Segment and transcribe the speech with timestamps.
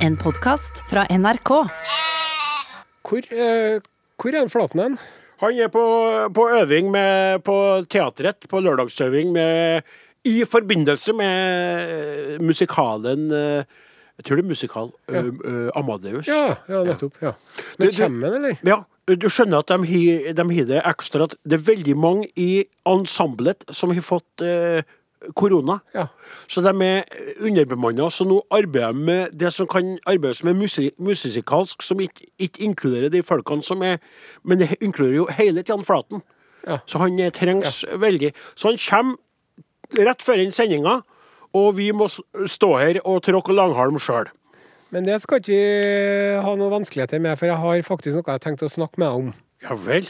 [0.00, 1.50] En podkast fra NRK.
[3.04, 3.80] Hvor, eh,
[4.20, 4.98] hvor er han Flaten hen?
[5.40, 5.82] Han er på,
[6.36, 7.56] på øving med, på
[7.90, 9.82] teatret, på lørdagsøving med,
[10.28, 13.64] i forbindelse med eh, musikalen eh,
[14.20, 14.90] Jeg tror det er musikal.
[15.08, 15.20] Ja.
[15.22, 16.28] ø, ø, Amadeus.
[16.28, 17.14] Ja, ja nettopp.
[17.22, 17.30] ja.
[17.78, 18.58] Men Du- kommer han, eller?
[18.68, 18.82] Ja,
[19.16, 23.90] du skjønner at de har det ekstra at Det er veldig mange i ensemblet som
[23.96, 24.82] har fått eh,
[25.36, 25.78] korona.
[25.94, 26.06] Ja.
[26.48, 27.02] Så de er
[27.40, 28.08] underbemanna.
[28.10, 32.64] Så nå arbeider de med det som kan arbeides med er musikalsk, som ikke, ikke
[32.64, 33.98] inkluderer de folkene som er
[34.44, 36.22] Men det inkluderer jo hele Jan Flaten.
[36.66, 36.78] Ja.
[36.86, 38.32] Så han trengs trengs veldig.
[38.54, 39.16] Så han kommer
[40.06, 41.00] rett før den sendinga,
[41.52, 42.06] og vi må
[42.46, 44.28] stå her og tråkke langhalm sjøl.
[44.90, 48.38] Men det skal ikke vi ha noe vanskeligheter med, for jeg har faktisk noe jeg
[48.38, 49.32] har tenkt å snakke med deg om.
[49.62, 50.08] Ja vel?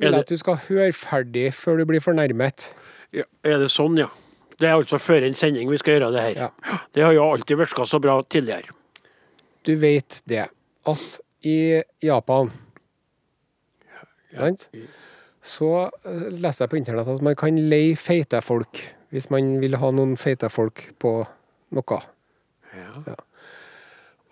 [0.00, 2.70] Vil Er at du skal høre ferdig før du blir fornærmet.
[3.12, 4.08] ja, er det sånn, ja?
[4.56, 6.46] Det er altså før en sending vi skal gjøre det her.
[6.46, 6.78] Ja.
[6.94, 8.72] Det har jo alltid virka så bra tidligere.
[9.66, 10.46] Du vet det,
[10.86, 12.52] at i Japan
[14.36, 14.68] sant?
[15.46, 18.80] Så eh, leser jeg på internett at man kan leie feite folk,
[19.14, 21.18] hvis man vil ha noen feite folk på
[21.76, 22.00] noe.
[22.76, 22.90] Ja.
[23.06, 23.16] Ja.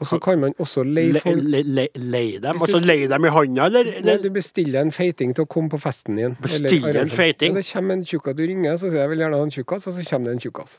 [0.05, 2.58] Og så kan man også leie Le, folk le, le, Leie dem?
[2.60, 3.86] Altså leie dem i handa, eller?
[4.05, 6.34] Nei, du bestiller en feiting til å komme på festen din.
[6.44, 7.55] Bestiller en feiting?
[7.55, 8.36] Ja, det kommer en tjukkas.
[8.36, 10.42] Du ringer, så sier jeg vil gjerne ha en tjukkas, og så kommer det en
[10.44, 10.75] tjukkas.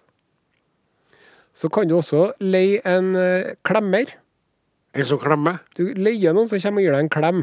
[1.58, 4.14] Så kan du også leie en eh, klemmer.
[4.94, 5.64] En som klemmer?
[5.74, 7.42] Du leier noen som kommer og gir deg en klem.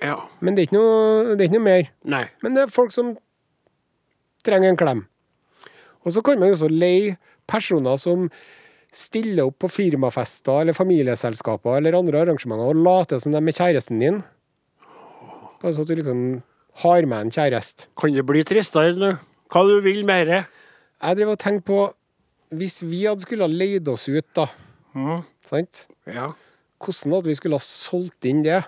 [0.00, 0.16] Ja.
[0.40, 1.90] Men det er ikke noe, det er ikke noe mer.
[2.08, 2.22] Nei.
[2.40, 3.12] Men det er folk som
[4.48, 5.04] trenger en klem.
[6.06, 7.18] Og så kan man også leie
[7.50, 8.30] personer som
[8.92, 14.00] stiller opp på firmafester eller familieselskaper eller andre arrangementer og later som de er kjæresten
[14.02, 14.22] din.
[15.60, 16.22] Bare så at du liksom
[16.82, 17.86] har med en kjæreste.
[18.00, 19.12] Kan det bli tristere nå?
[19.52, 20.44] Hva du vil mere?
[21.00, 21.80] Jeg driver og tenker på
[22.50, 24.46] Hvis vi hadde skulle ha leid oss ut, da,
[24.94, 25.20] Mm.
[25.46, 25.86] sant?
[26.06, 26.32] Ja.
[26.82, 28.64] hvordan hadde vi skulle ha solgt inn det?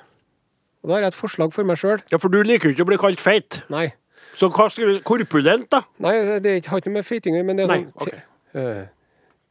[0.85, 1.99] Og Da har jeg et forslag for meg sjøl.
[2.13, 3.63] ja, for du liker jo ikke å bli kalt feit.
[3.71, 3.93] Nei.
[4.37, 5.83] Så hva skal vi Korpulent, da?
[5.99, 8.89] Nei, det har ikke noe med feiting å gjøre, men det er Nei, sånn ok.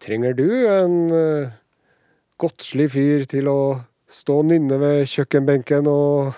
[0.01, 1.49] Tre- eh, Trenger du en uh,
[2.41, 3.57] godslig fyr til å
[4.11, 6.33] stå og nynne ved kjøkkenbenken og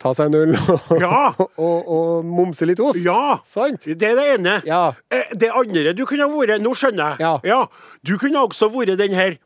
[0.00, 1.32] ta seg en øl og, Ja!
[1.66, 3.00] og, og momse litt ost?
[3.04, 3.38] Ja!
[3.48, 3.84] Sant?
[3.84, 4.58] Det er det ene.
[4.68, 4.92] Ja.
[5.12, 7.40] Eh, Det andre du kunne ha vært Nå skjønner jeg.
[7.50, 7.64] Ja.
[8.06, 9.36] Du kunne også vært den her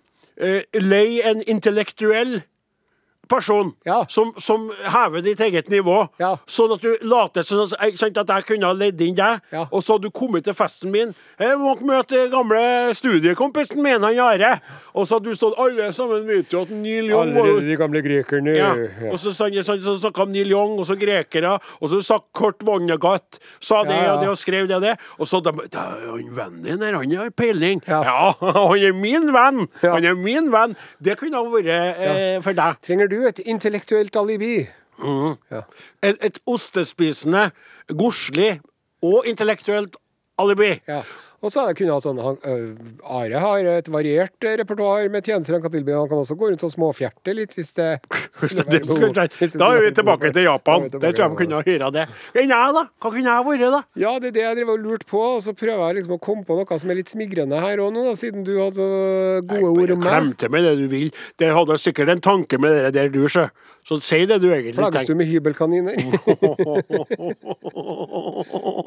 [0.43, 2.43] uh, lei en intellektuell
[3.29, 4.05] person Ja.
[4.09, 6.09] som, som hever ditt eget nivå.
[6.21, 6.37] Ja.
[6.47, 9.67] Sånn at du later som sånn ikke at jeg kunne ha ledd inn deg, Ja.
[9.71, 11.15] og så hadde du kommet til festen min.
[11.41, 14.61] Jeg må møte gamle studiekompisen min, han Are.
[14.95, 18.01] Og så hadde du stått Alle sammen vet jo at Neil Young Allerede de gamle
[18.05, 18.55] grekerne.
[18.57, 18.71] ja.
[19.11, 22.19] Og så snakka så, så, snakket om Neil Young, og så grekere, og så sa
[22.35, 24.95] Kurt Vonnegut Sa det og det og skrev det og det.
[25.19, 27.83] Og så de, «Da er han vennen din her, han har peiling.
[27.89, 28.03] Ja.
[28.75, 29.67] Han er min venn!
[29.83, 30.75] Han er min venn!
[31.03, 32.79] Det kunne ha vært eh, for deg.
[32.85, 34.67] Trenger du et intellektuelt alibi?
[35.51, 35.63] Ja.
[36.03, 37.51] Et, et ostespisende,
[37.89, 38.61] godslig
[39.03, 39.97] og intellektuelt
[40.39, 40.81] alibi.
[40.89, 41.03] Ja.
[41.45, 42.53] Og så kunne jeg kunnet ha sånn han, ø,
[43.05, 45.93] Are har et variert eh, repertoar med tjenester han kan tilby.
[45.93, 47.89] Han kan også gå rundt og småfjerte litt hvis det,
[48.41, 48.81] Hvis det, det
[49.61, 50.89] da er vi tilbake til Japan.
[50.89, 52.07] Det tror jeg de kunne ha hyra det.
[52.33, 52.87] Enn jeg, da?
[52.99, 53.83] Hva kunne jeg vært, da?
[54.01, 55.23] Ja, det er det jeg driver og lurte på.
[55.37, 57.93] Og så prøver jeg liksom å komme på noe som er litt smigrende her òg
[57.95, 58.89] nå, da, siden du hadde så
[59.53, 60.09] gode ord om meg.
[60.09, 61.13] Klem til meg det du vil.
[61.41, 63.47] Det hadde sikkert en tanke med det der du, sjø.
[63.85, 64.91] Så si det du egentlig tenker.
[64.91, 65.93] Plages du med hybelkaniner?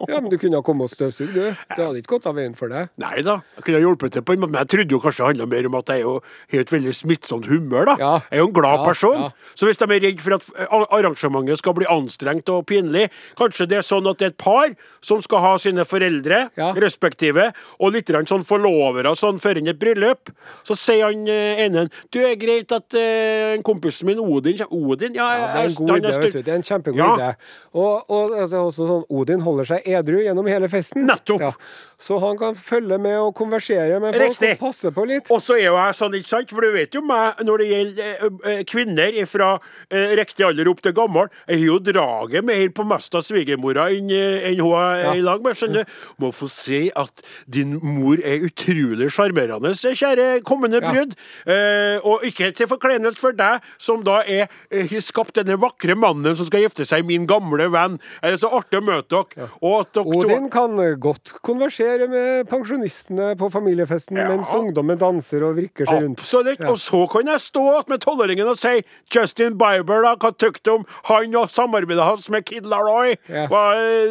[0.09, 1.44] ja, men du kunne ha kommet og støvsugd, du.
[1.75, 2.87] Det hadde ikke gått av veien for deg.
[3.01, 5.27] Nei da, jeg kunne hjulpet til på en måte, men jeg trodde jo kanskje det
[5.31, 6.13] handla mer om at jeg er jo
[6.53, 7.95] har et veldig smittsomt humør, da.
[7.99, 8.13] Ja.
[8.31, 9.19] Jeg er jo en glad Ja, person.
[9.21, 9.29] ja.
[9.55, 13.07] Så hvis de er redd for at eh, arrangementet skal bli anstrengt og pinlig,
[13.39, 14.71] kanskje det er sånn at det er et par
[15.01, 20.29] som skal ha sine foreldre, respektive, og litt sånn forlovere sånn før et bryllup,
[20.63, 25.15] så sier han eh, ene Du, er greit at eh, en kompisen min Odin Odin?
[25.15, 26.11] Ja, Ja, det er en god idé.
[26.19, 26.41] vet du.
[26.43, 27.29] Det er en kjempegod idé.
[27.73, 31.05] Og, og altså, også sånn, Odin holder seg edru gjennom hele festen.
[31.07, 31.41] Nettopp.
[31.41, 31.51] Ja.
[31.97, 34.51] Så han kan følge med og konversere med folk Riktig.
[34.57, 35.31] og passe på litt.
[35.31, 37.67] Og så er jo jeg sånn, ikke sant, for du vet jo meg når det
[37.71, 39.50] gjelder eh, eh, kvinner fra
[39.89, 43.88] eh, riktig alder opp til gammel, jeg har jo draget mer på mest av svigermora
[43.95, 45.13] enn enn hun er Ja.
[45.13, 45.56] i lag med.
[45.57, 45.85] skjønner.
[46.19, 51.06] Må få si at din mor er utrolig sjarmerende, kjære kommende Ja.
[51.45, 56.35] Eh, og ikke til forkleinelse for deg, som da er har skapt denne vakre mannen
[56.38, 57.97] som skal gifte seg, min gamle venn.
[58.21, 59.50] Det er så artig å møte dere.
[59.62, 62.16] Og at dere Odin kan godt konversere med
[62.49, 64.27] pensjonistene på familiefesten Ja.
[64.31, 66.19] mens ungdommen danser og vrikker seg rundt.
[66.19, 66.61] Absolutt.
[66.69, 68.83] Og så kan jeg stå med tolvåringen og si
[69.13, 73.15] Justin Bieber, da, hva tykker du om han og samarbeidet hans med Kid Laroi?
[73.29, 73.47] Ja.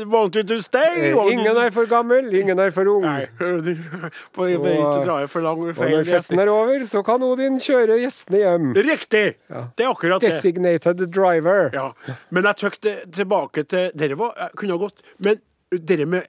[0.07, 1.11] Want you to stay?
[1.11, 3.03] Eh, Want Ingen er for gammel, ingen er for ung.
[3.03, 3.27] Nei,
[4.37, 8.43] bare ikke dra for lang Og når festen er over, så kan Odin kjøre gjestene
[8.43, 8.71] hjem.
[8.87, 9.25] Riktig!
[9.77, 10.31] Det er akkurat det.
[10.33, 11.71] Designated driver.
[11.75, 11.89] Ja.
[12.31, 16.27] Men jeg tøkte tilbake til Dere var, kunne ha gått Men dere med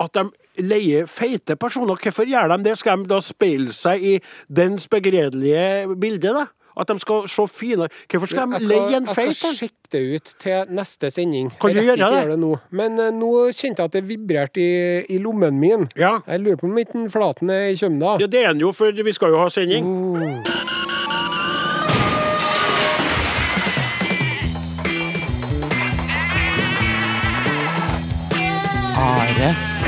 [0.00, 0.22] at de
[0.60, 2.76] leier feite personer, hvorfor gjør de det?
[2.78, 4.14] Skal de da speile seg i
[4.48, 6.46] dens begredelige bilde, da?
[6.78, 7.88] At de skal se fine?
[8.10, 11.50] Hvorfor skal de leie en jeg skal sjekke det ut til neste sending.
[11.60, 12.24] Kan du gjøre det?
[12.30, 12.52] det nå.
[12.70, 15.88] Men uh, nå kjente jeg at det vibrerte i, i lommen min.
[15.98, 16.18] Ja.
[16.26, 18.18] Jeg lurer på om ikke Flaten er i Kjømda.
[18.22, 19.88] ja, det er den jo, for vi skal jo ha sending.
[19.88, 20.77] Oh.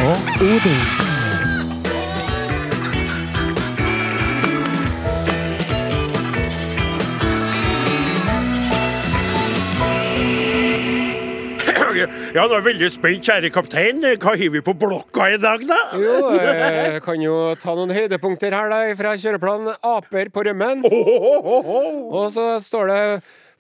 [0.09, 0.81] Og Odin.
[12.31, 13.99] Ja, nå er veldig spent, kjære kaptein.
[14.23, 15.79] Hva har vi på blokka i dag, da?
[15.99, 20.85] Jo, jeg kan jo ta noen høydepunkter her da, fra kjøreplanen Aper på rømmen.
[20.87, 23.01] Og så står det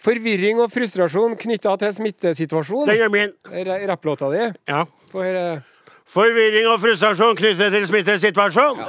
[0.00, 2.88] forvirring og frustrasjon knytta til smittesituasjonen.
[2.94, 3.34] Den er min.
[3.66, 4.46] Ra- Rapplåta di.
[4.70, 4.84] Ja.
[5.10, 5.26] For,
[6.10, 8.80] Forvirring og frustrasjon knyttet til smittesituasjon.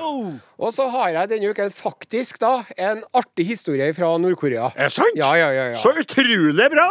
[0.58, 4.72] og så har jeg denne uken faktisk da en artig historie fra Nord-Korea.
[4.76, 5.14] Er det sant?
[5.20, 5.78] Ja, ja, ja, ja.
[5.78, 6.88] Så utrolig bra!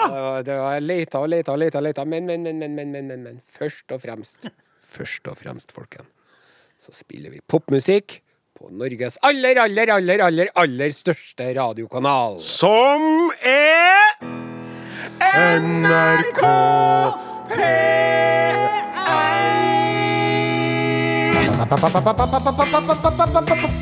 [0.47, 2.05] Det var- leita og leita og leita, leita.
[2.07, 3.41] Men, men, men, men, men, men, men, men.
[3.59, 4.47] Først og fremst,
[4.87, 6.07] først og fremst, folken,
[6.79, 8.21] så spiller vi popmusikk
[8.55, 12.39] på Norges aller, aller, aller, aller, aller største radiokanal.
[12.39, 14.15] Som er
[15.19, 16.45] NRK
[21.71, 21.95] Podkast,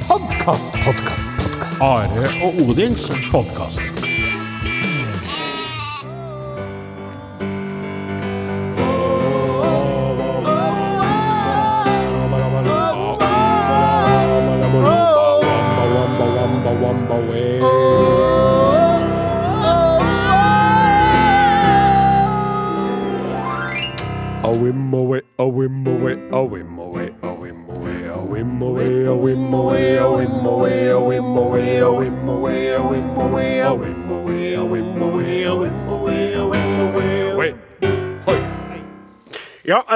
[0.08, 1.28] podkast, podkast.
[1.80, 3.97] Are og Odins podkast.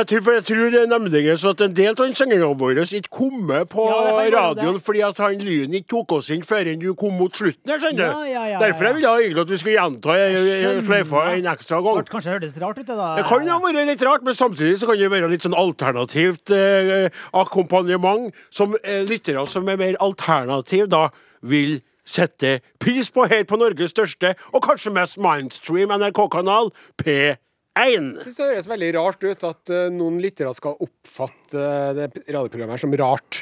[0.02, 3.84] jeg tror, for jeg tror nemlig at en del av sangerne våre ikke kommer på
[3.87, 7.70] ja, radioen fordi at han Lyn ikke tok oss inn før du kom mot slutten
[7.70, 8.25] jeg skjønner du.
[8.32, 11.50] Ja, ja, Derfor jeg ville jeg egentlig at vi skulle gjenta eh, eh, sløyfa en
[11.52, 12.00] ekstra gang.
[12.02, 13.12] Det kanskje hørtes rart ut, det da.
[13.19, 16.55] Det kan ha vært litt rart, men samtidig så kan det være litt sånn alternativt
[16.56, 21.08] eh, akkompagnement som eh, lyttere som er mer alternativ, da
[21.46, 21.78] vil
[22.08, 27.38] sette pris på her på Norges største og kanskje mest mindstream NRK-kanal, P3.
[27.78, 28.19] 1.
[28.20, 32.76] Synes det høres veldig rart ut at eh, noen lyttere skal oppfatte eh, det radioprogrammet
[32.76, 33.40] her som rart.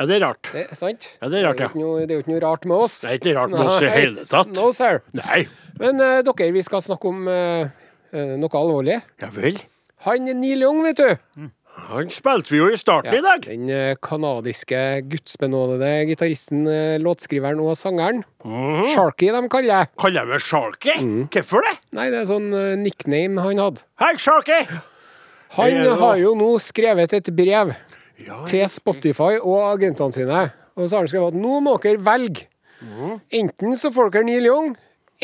[0.00, 0.48] Ja, det er rart.
[0.52, 1.08] Det er sant.
[1.20, 1.68] Ja, Det er rart, ja.
[1.72, 3.00] Det er jo ikke noe rart med oss.
[3.04, 4.52] Det er ikke noe rart med oss i hele tatt.
[4.56, 5.02] No, sir.
[5.16, 5.42] Nei.
[5.80, 7.68] Men uh, dere, vi skal snakke om uh,
[8.40, 8.96] noe alvorlig.
[9.20, 9.60] Ja vel?
[10.06, 11.10] Han Neil Young, vet du.
[11.36, 11.50] Mm.
[11.90, 13.42] Han spilte vi jo i starten i dag.
[13.48, 14.78] Den eh, kanadiske
[15.10, 18.22] gudsbenådede gitaristen, eh, låtskriveren og sangeren.
[18.44, 18.84] Mm.
[18.92, 19.90] Sharky, de kaller jeg.
[19.98, 20.94] Kaller jeg meg Sharky?
[21.02, 21.24] Mm.
[21.34, 21.74] Hvorfor det?
[21.98, 23.82] Nei, det er sånn eh, nickname han hadde.
[24.02, 24.60] Hei, Sharky!
[25.56, 27.74] Han har jo nå skrevet et brev
[28.22, 30.46] Ja, til Spotify og agentene sine.
[30.78, 32.46] Og så har han skrevet at nå må dere velge.
[32.86, 33.16] Mm.
[33.42, 34.76] Enten så får dere Neil Young,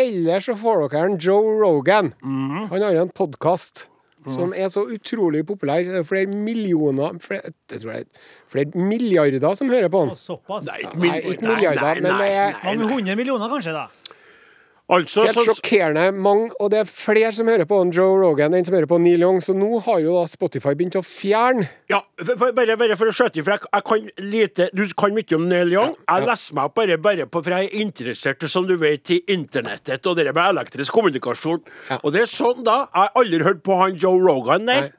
[0.03, 2.11] eller så får dere Joe Rogan.
[2.27, 2.65] Mm.
[2.73, 3.87] Han har jo en podkast
[4.35, 5.83] som er så utrolig populær.
[5.85, 10.17] Det er flere millioner flere, Jeg tror det er flere milliarder som hører på den.
[10.17, 10.67] Såpass.
[10.67, 13.87] Nei, ikke, Nei, ikke milliarder, men det er- Mange hundre millioner, kanskje, da.
[14.87, 18.77] Altså, Helt sjokkerende mange, og det er flere som hører på Joe Rogan enn som
[18.77, 22.53] hører på Neil Young, så nå har jo da Spotify begynt å fjerne Ja, for,
[22.55, 25.75] bare, bare for å skjøte for jeg, jeg kan lite Du kan mye om Neil
[25.75, 25.97] Young.
[26.07, 30.07] Jeg leser meg bare, bare på, for jeg er interessert som du vet, i internettet
[30.07, 31.65] og det med elektrisk kommunikasjon.
[31.91, 31.99] Ja.
[32.07, 32.85] Og det er sånn, da.
[32.87, 34.93] Jeg har aldri hørt på han Joe Rogan der.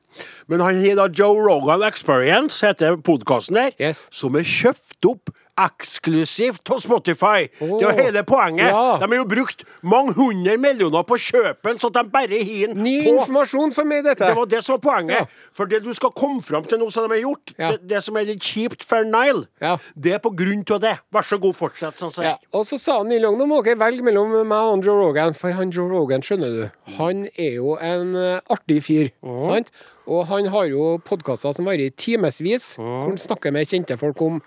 [0.51, 4.07] Men han har da Joe Rogan Experience, heter podkasten der, Yes.
[4.11, 7.47] som er kjøpt opp eksklusivt hos Spotify.
[7.59, 8.69] Det er jo hele poenget.
[8.69, 8.97] Ja.
[9.01, 13.13] De har jo brukt mange hundre millioner på kjøpen, så de bare har Ny på
[13.15, 14.25] informasjon for meg, dette.
[14.27, 15.17] det var det som var poenget.
[15.23, 15.49] Ja.
[15.57, 17.71] For det du skal komme fram til nå som de har gjort, Ja.
[17.71, 19.77] det, det som er litt kjipt for Nile, Ja.
[19.95, 20.95] det er på grunn av det.
[21.13, 24.03] Vær så god, fortsett, sånn Ja, og så sa Neil Young nå må dere velge
[24.03, 28.15] mellom meg og Joe Rogan, for han Joe Rogan, skjønner du, han er jo en
[28.15, 29.09] eh, artig fyr,
[29.45, 29.71] sant?
[30.07, 34.21] Og han har jo podkaster som varer i timevis, hvor han snakker med kjente folk
[34.21, 34.41] om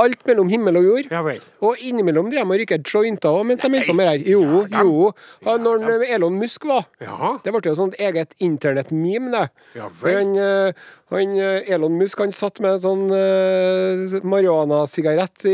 [0.00, 1.10] alt mellom himmel og jord.
[1.12, 1.22] Ja.
[1.66, 4.24] Og innimellom driver de og rykker jointer òg mens de holder på med det her.
[4.32, 5.10] Jo, jo.
[5.46, 7.36] Ja, når Elon Musk var Ja.
[7.44, 9.46] Det ble jo sånt eget internett-meme, det.
[9.76, 10.72] Ja For han, eh,
[11.10, 15.46] han, eh, Elon Musk han satt med en sånn uh, marihuana-sigarett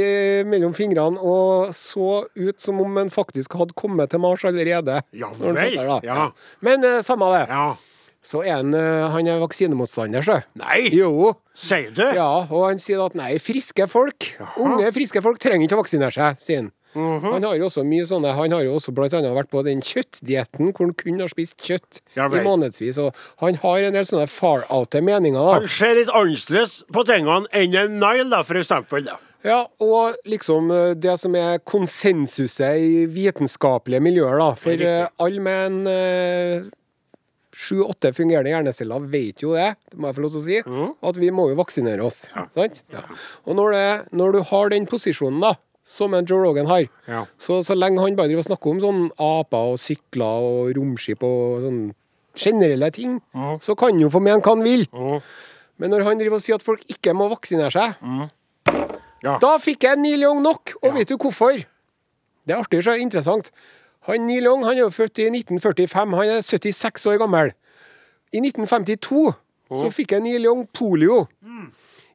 [0.46, 5.00] mellom fingrene og så ut som om han faktisk hadde kommet til Mars allerede.
[5.16, 6.30] Ja vel, der, ja.
[6.60, 7.46] Men uh, samme det.
[8.26, 10.40] Så er han, eh, han er vaksinemotstander, sjø.
[10.58, 11.36] Nei, Jo.
[11.54, 12.02] sier du?
[12.02, 16.10] Ja, og han sier at nei, friske folk, unge friske folk trenger ikke å vaksinere
[16.16, 16.72] seg, sier han.
[16.96, 17.26] Mhm.
[17.34, 19.82] Han har jo også mye sånne Han har jo også blant annet vært på den
[19.84, 22.96] kjøttdietten hvor han kun har spist kjøtt Ja i månedsvis.
[23.02, 25.36] Og han har en del sånne far-oute meninger.
[25.36, 25.58] da.
[25.60, 29.04] Han ser litt annerledes på tingene enn en Nile, da, for eksempel.
[29.04, 29.18] Da.
[29.44, 34.54] Ja, og liksom eh, det som er konsensuset i vitenskapelige miljøer, da.
[34.54, 36.72] For eh, alle med en
[37.56, 40.90] sju-åtte fungerende hjerneceller vet jo det, det må jeg få lov til å si, Mm.
[41.08, 42.26] at vi må jo vaksinere oss.
[42.54, 42.82] Sant?
[42.92, 43.00] Ja.
[43.46, 45.54] Og når, det, når du har den posisjonen, da,
[45.86, 47.24] som en Joe Rogan har, Ja.
[47.38, 51.22] så, så lenge han bare driver og snakker om sånn aper og sykler og romskip
[51.24, 51.80] og sånn
[52.36, 53.20] generelle ting,
[53.64, 54.84] så kan han jo få mene hva han vil.
[55.78, 57.96] Men når han driver og sier at folk ikke må vaksinere seg,
[59.22, 59.38] Ja.
[59.40, 61.56] da fikk jeg Neil Young nok, og vet du hvorfor?
[62.46, 63.50] Det er artig, så interessant.
[64.06, 67.52] Han Neil Young han er jo født i 1945, han er 76 år gammel.
[68.34, 69.32] I 1952
[69.80, 71.24] så fikk jeg Neil Young polio.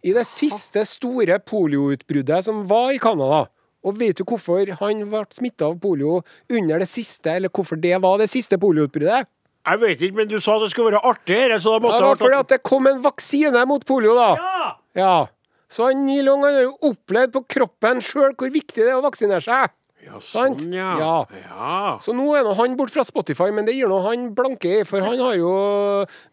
[0.02, 3.44] I det siste store polioutbruddet som var i Canada.
[3.82, 7.98] Og vet du hvorfor han ble smitta av polio under det siste, eller hvorfor det
[8.02, 9.28] var det siste polioutbruddet?
[9.62, 12.40] Jeg vet ikke, men du sa det skulle være artig, så Det måtte var fordi
[12.40, 14.32] at det kom en vaksine mot polio, da.
[14.40, 14.72] Ja!
[14.98, 15.16] Ja.
[15.72, 19.44] Så Neil Young han har opplevd på kroppen sjøl hvor viktig det er å vaksinere
[19.44, 19.70] seg.
[20.12, 20.92] Ja, sånn, ja.
[21.00, 21.16] Ja.
[21.42, 21.78] ja.
[22.04, 24.84] Så nå er nå han bort fra Spotify, men det gir nå han blanke i,
[24.88, 25.54] for han har jo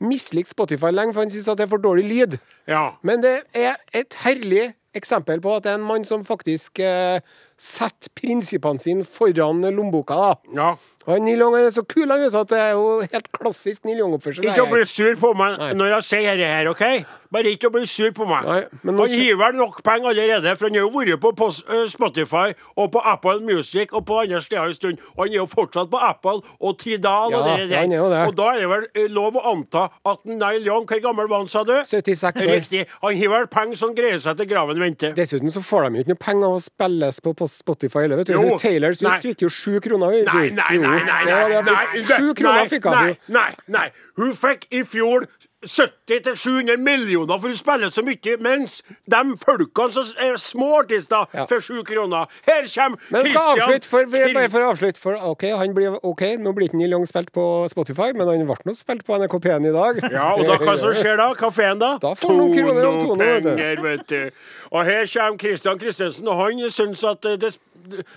[0.04, 2.38] mislikt Spotify lenge, for han syns at det er for dårlig lyd.
[2.70, 2.90] ja.
[3.06, 7.20] Men det er et herlig eksempel på at det er en mann som faktisk eh,
[7.58, 10.14] setter prinsippene sine foran lommeboka.
[10.14, 10.34] da.
[10.56, 10.70] ja.
[11.08, 14.44] Og Neil Young er så kul han at det er jo helt klassisk Neil Young-oppførsel.
[14.44, 15.70] Ikke å bli sur på meg Nei.
[15.78, 16.84] når jeg sier dette her, OK?
[17.32, 18.44] Bare ikke å bli sur på meg.
[18.48, 21.86] Nei, han kje- gir vel nok penger allerede, for han har jo vært på eh,
[21.92, 25.00] Spotify og på Apple Music og på andre steder en stund.
[25.16, 27.82] Og han er jo fortsatt på Apple og Tidal og det der.
[27.84, 28.20] er det.
[28.28, 31.44] Og da er det vel eh, lov å anta at Neil Young, hvor gammel var
[31.44, 31.72] han, sa du?
[31.88, 32.52] 76 år.
[32.52, 32.84] Riktig.
[33.04, 35.16] Han har vel penger som greier seg til graven venter.
[35.16, 38.32] Dessuten så får de jo ikke noe penger av å spilles på Spotify heller, vet
[38.32, 38.36] du.
[38.36, 38.56] Jo.
[38.60, 40.20] Taylor Swift fikk jo sju kroner.
[40.28, 40.97] Nei, Nei, nei.
[41.04, 43.16] Nei, nei, nei, nei, Sju kroner fikk hun.
[43.28, 43.88] nei, nei.
[44.16, 45.26] Hun fikk i fjor
[45.66, 48.76] 70-700 millioner for å spille så mye, mens
[49.10, 51.46] de folkene som er små artister, Ja.
[51.50, 52.28] får sju kroner.
[52.46, 55.98] Her kommer Men skal Christian avslutte for, bare for å avslutte for OK, han blir,
[56.02, 59.18] ok, nå blir ikke Neil Young spilt på Spotify, men han ble nå spilt på
[59.18, 60.00] NRK P1 i dag.
[60.12, 61.32] Ja, og da, hva som skjer da?
[61.34, 61.98] Kafeen, da?
[61.98, 64.30] Da får noen kroner om tonen, vet du.
[64.72, 67.58] Og her kommer Christian Christensen, og han syns at det des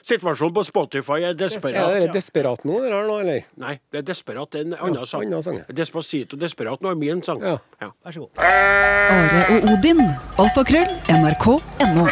[0.01, 1.95] situasjonen på Spotify er desperat.
[1.95, 3.47] Er det desperat nå, det her nå, eller?
[3.61, 4.51] Nei, det er desperat.
[4.51, 5.25] Det er en annen sang.
[5.25, 5.77] annen sang, ja.
[5.81, 7.41] Despacito Desperat nå er min sang.
[7.43, 7.57] Ja.
[7.79, 8.29] Vær så god.
[8.45, 10.05] Are og Odin.
[10.41, 10.93] Alfakrøll.
[11.17, 12.07] NRK.no.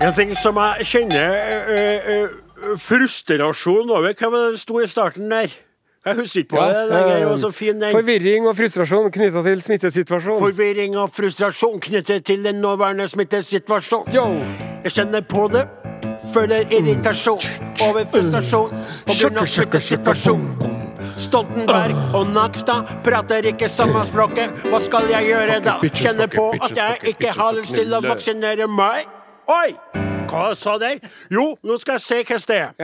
[0.00, 1.34] En ting som jeg kjenner
[1.76, 5.52] øh, øh, frustrasjon over Hva var det det sto i starten der?
[6.06, 6.88] Jeg husker ikke på det.
[6.88, 7.92] det er jo så fin den.
[7.92, 10.40] Forvirring og frustrasjon knytta til smittesituasjonen.
[10.40, 14.14] Forvirring og frustrasjon knyttet til den nåværende smittesituasjonen.
[14.14, 14.24] Yo!
[14.84, 15.68] Jeg kjenner på det.
[16.34, 17.40] Føler irritasjon
[17.82, 20.76] over frustrasjon av smittesituasjonen.
[21.20, 24.54] Stoltenberg og Nakstad prater ikke samme språket.
[24.70, 25.76] Hva skal jeg gjøre da?
[25.82, 29.10] Kjenner på at jeg ikke har lyst til å vaksinere meg.
[29.50, 29.74] Oi!
[30.30, 31.00] Hva sa der?
[31.32, 32.74] Jo, nå skal jeg se hva det er.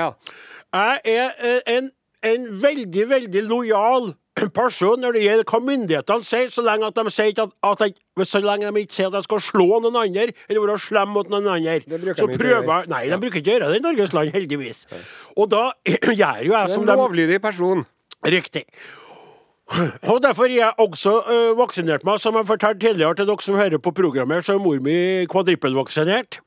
[0.76, 1.90] Jeg er eh, en,
[2.26, 4.10] en veldig, veldig lojal
[4.54, 7.96] person når det gjelder hva myndighetene sier, så lenge at de sier at, at jeg,
[8.28, 11.30] så lenge de ikke sier at jeg skal slå noen andre, eller være slem mot
[11.32, 11.78] noen andre.
[12.18, 14.84] Så prøver jeg Nei, de bruker ikke å gjøre det i Norges land, heldigvis.
[15.36, 15.64] Og da
[16.20, 17.84] gjør jo jeg som som de lovlydig person.
[18.26, 18.64] Riktig.
[20.06, 23.56] Og Derfor har jeg også øh, vaksinert meg, som jeg fortalte tidligere til dere som
[23.58, 26.38] hører på programmet, så er mor mi kvadrippelvaksinert.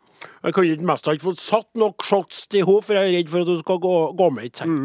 [0.43, 3.17] Jeg kunne ikke mest av ikke fått satt nok shots til henne, for jeg er
[3.17, 4.77] redd for at hun skal gå, gå med i seng.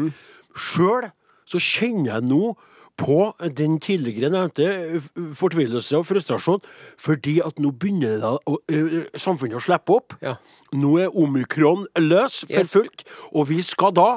[0.55, 1.09] Sjøl
[1.47, 2.55] så kjenner jeg nå
[2.97, 5.01] på den tidligere nevnte
[5.35, 6.61] fortvilelse og frustrasjon,
[7.01, 8.57] fordi at nå begynner å,
[9.19, 10.15] samfunnet å slippe opp.
[10.23, 10.37] Ja.
[10.75, 14.09] Nå er omikron løs for fullt, og vi skal da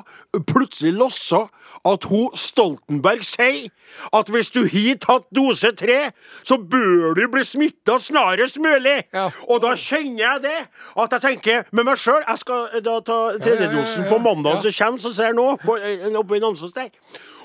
[0.47, 1.43] plutselig losse
[1.89, 3.69] at hun Stoltenberg sier
[4.15, 5.99] at hvis du har tatt dose tre,
[6.47, 9.01] så bør du bli smitta snarest mulig.
[9.15, 9.29] Ja.
[9.49, 10.59] Og da kjenner jeg det,
[10.99, 15.03] at jeg tenker med meg sjøl Jeg skal da ta tredjedosen på mandag som kommer,
[15.03, 16.91] så ser nå, eh, oppe i Namsos der.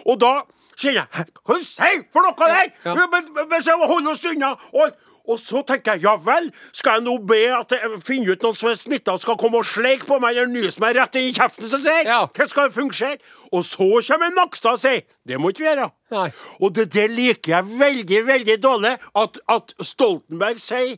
[0.05, 0.41] Og da
[0.77, 2.69] kjenner jeg Hva sier du for noe der?!
[2.85, 2.93] Ja.
[2.95, 4.53] Men, men, men så holde oss unna!
[4.73, 8.43] Og, og så tenker jeg ja vel, skal jeg nå be at jeg finner ut
[8.43, 11.29] noen som er smitta, skal komme og sleike på meg eller nyse meg rett inn
[11.29, 12.19] i kjeften, så sier Ja.
[12.27, 13.21] Hva skal fungere?
[13.53, 15.87] Og så kommer Nakstad og sier det må ikke vi gjøre.
[16.11, 16.27] Nei.
[16.59, 18.97] Og det der liker jeg veldig, veldig dårlig.
[19.15, 20.97] At, at Stoltenberg sier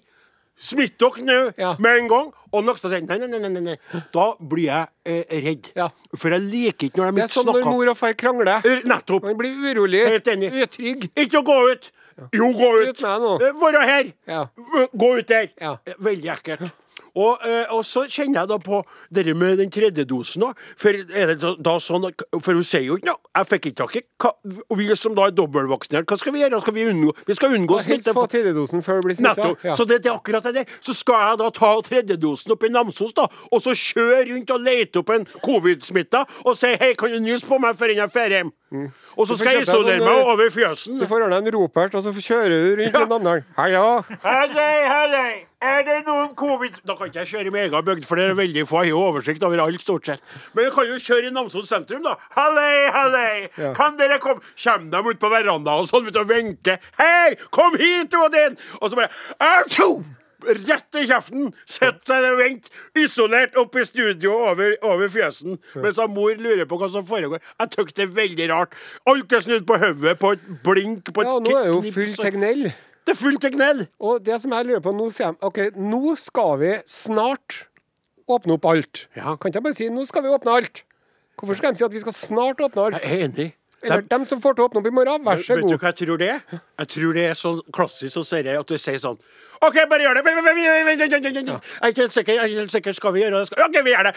[0.58, 1.76] Smitt dere nå Ja.
[1.80, 2.30] med en gang.
[2.56, 3.76] Og Nakstad sier nei, nei, nei, nei.
[4.14, 5.72] Da blir jeg eh, redd.
[5.76, 5.90] Ja.
[6.16, 8.62] For jeg liker ikke når de Det er sånn som når mor og far krangler.
[8.64, 9.24] Eh, Nettopp.
[9.28, 10.06] Man blir urolig.
[10.08, 10.52] Helt enig.
[10.64, 11.10] Utrygg.
[11.16, 11.92] Ikke å gå ut!
[12.32, 12.96] Jo, gå ut!
[12.96, 13.04] Ut.
[13.04, 14.14] Eh, Være her!
[14.28, 14.46] Ja.
[14.96, 15.50] Gå ut der!
[15.60, 16.72] Eh, Veldig ekkelt.
[17.16, 18.82] Og, eh, og så kjenner jeg da på
[19.14, 20.60] det med den tredje dosen òg.
[20.80, 23.22] For er det da, da sånn at, For hun sier jo ikke noe.
[23.36, 24.04] Jeg fikk ikke tak i
[24.72, 26.62] Og vi som da er dobbeltvaksinert, hva skal vi gjøre?
[26.64, 28.16] Skal vi, unngå, vi skal unngå Helst smitte.
[28.16, 29.54] få tredjedosen før du blir smitta.
[29.64, 29.76] Ja.
[29.76, 30.66] Så det, det er akkurat det.
[30.80, 34.64] Så skal jeg da ta tredjedosen opp i Namsos, da, og så kjøre rundt og
[34.64, 38.38] lete opp en covid-smitta og si hei, kan du nyse på meg før jeg drar
[38.40, 38.54] hjem?
[39.16, 41.00] Og så skal jeg isolere meg over fjøsen.
[41.00, 43.46] Du får ordna en ropert, og så kjører du rundt i Namdalen.
[43.56, 43.86] Hallo!
[44.24, 45.34] Hallei, hallei!
[45.66, 46.82] Er det noen covid...
[46.86, 48.82] Da kan ikke jeg kjøre i min egen bygd, for det er veldig få.
[48.84, 50.26] Jeg har jo oversikt over alt, stort sett.
[50.54, 52.18] Men jeg kan jo kjøre i Namsos sentrum, da.
[52.36, 53.48] Hallei, hallei!
[53.58, 53.72] Ja.
[53.78, 56.78] Kan dere komme Kjem de ut på verandaen og sånn, vet du, og vinker.
[57.00, 58.60] Hei, kom hit, Odin!
[58.82, 60.04] Og så bare Achoo!
[60.46, 61.50] Rett i kjeften!
[61.66, 62.68] Sett seg der og vent.
[63.02, 65.58] Isolert oppe i studio over, over fjøsen.
[65.82, 67.42] Mens mor lurer på hva som foregår.
[67.62, 68.76] Jeg syns det er veldig rart.
[69.10, 72.14] Alt er snudd på hodet, på et blink, på et Ja, nå er jo full
[72.20, 72.68] tegnell.
[73.06, 73.86] Det er full tegnell.
[74.02, 77.66] Og det som jeg lurer på, nå sier de OK, nå skal vi snart
[78.28, 79.04] åpne opp alt.
[79.16, 79.36] Ja.
[79.38, 80.82] Kan ikke jeg bare si nå skal vi åpne alt?
[81.38, 82.98] Hvorfor skal de si at vi skal snart åpne alt?
[83.04, 83.52] Jeg er enig.
[83.86, 85.78] Eller De- dem som får til å åpne opp i morgen, vær så Vet du
[85.78, 86.40] hva jeg tror det er?
[86.80, 89.20] Jeg tror det er sånn klassisk så sier jeg at du sier sånn
[89.62, 90.24] OK, bare gjør det!
[90.26, 92.34] Jeg er ikke helt sikker.
[92.34, 92.94] Jeg er ikke helt sikker.
[92.98, 93.60] Skal vi gjøre det?
[93.66, 94.16] OK, vi gjør det!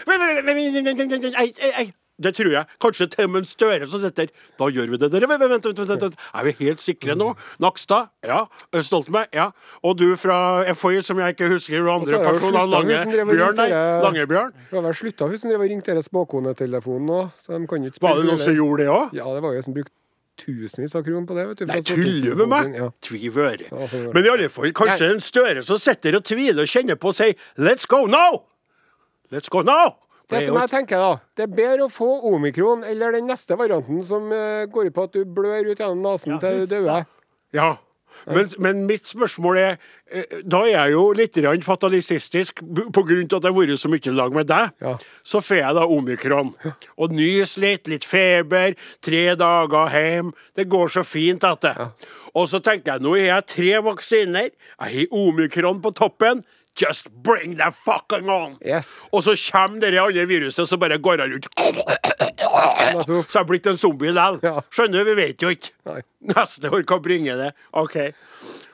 [1.37, 1.53] Ei,
[1.83, 1.93] ei.
[2.19, 2.65] Det tror jeg.
[2.83, 5.11] Kanskje til og med Støre som sitter Da gjør vi det.
[5.13, 6.17] Dere, vent, vent, vent, vent, vent.
[6.35, 7.31] Er vi helt sikre nå?
[7.63, 8.11] Nakstad?
[8.25, 8.43] Ja.
[8.75, 9.31] Stoltenberg?
[9.33, 9.49] Ja.
[9.83, 12.65] Og du fra FHI, som jeg ikke husker, og andre personer.
[12.69, 12.99] Lange
[13.29, 14.01] Bjørn Langebjørn der.
[14.03, 14.51] Langebjørn.
[14.69, 17.85] Det var vel slutta hun som drev og ringte denne spåkonetelefonen nå, så de kan
[17.85, 19.15] jo ikke Var det noen som gjorde det òg?
[19.17, 19.95] Ja, det var jo som brukte
[20.39, 21.65] tusenvis av kroner på det, vet du.
[21.69, 22.75] Nei, tuller du med meg?
[22.79, 22.89] Ja.
[23.03, 23.65] Tviver.
[24.13, 27.17] Men i alle fall, kanskje en Støre som sitter og tviler og kjenner på og
[27.17, 28.45] sier 'let's go now'!
[29.31, 29.97] Let's go now!
[30.29, 34.01] Det som jeg tenker da, det er bedre å få omikron eller den neste varianten
[34.05, 37.05] som eh, går på at du blør ut gjennom nesen Ja, til du dør.
[37.55, 37.69] Ja.
[38.27, 39.75] Men, men mitt spørsmål er
[40.11, 43.15] eh, Da er jeg jo litt fatalistisk pga.
[43.23, 44.73] at jeg har vært så mye i lag med deg.
[44.81, 44.93] Ja.
[45.23, 46.51] Så får jeg da omikron.
[46.97, 50.33] Og nys litt, litt feber, tre dager hjem.
[50.55, 51.75] Det går så fint etter.
[51.77, 51.89] Ja.
[52.35, 54.49] Og så tenker jeg, nå har jeg tre vaksiner.
[54.51, 56.43] Jeg har omikron på toppen.
[56.79, 58.55] Just bring the fucking on!
[58.65, 58.95] Yes.
[59.11, 61.47] Og så kommer det andre viruset, og så bare går han rundt.
[63.05, 64.39] Så har blitt en zombie likevel.
[64.43, 64.61] Ja.
[64.71, 65.73] Skjønner du, vi vet jo ikke.
[65.89, 66.01] Nei.
[66.31, 67.51] Neste år kan bringe det.
[67.71, 67.97] OK.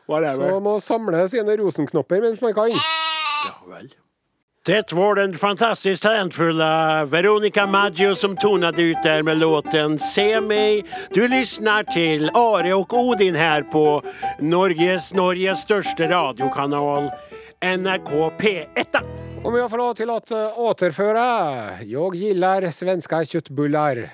[0.06, 0.50] Whatever.
[0.54, 2.74] Så må samle sine rosenknopper mens man kan.
[2.74, 3.94] Ja vel.
[4.66, 10.86] Det var den fantastiskt talentfulla Veronica Maggio som tonade ut där med låten Se mig.
[11.10, 14.02] Du lyssnar till Are och Odin här på
[14.40, 17.12] Norges, Norges största radiokanal
[17.66, 19.02] NRK P1.
[19.44, 20.54] Om jag får lov till att återføre.
[20.56, 21.84] återföra.
[21.84, 24.10] Jag gillar svenska köttbullar.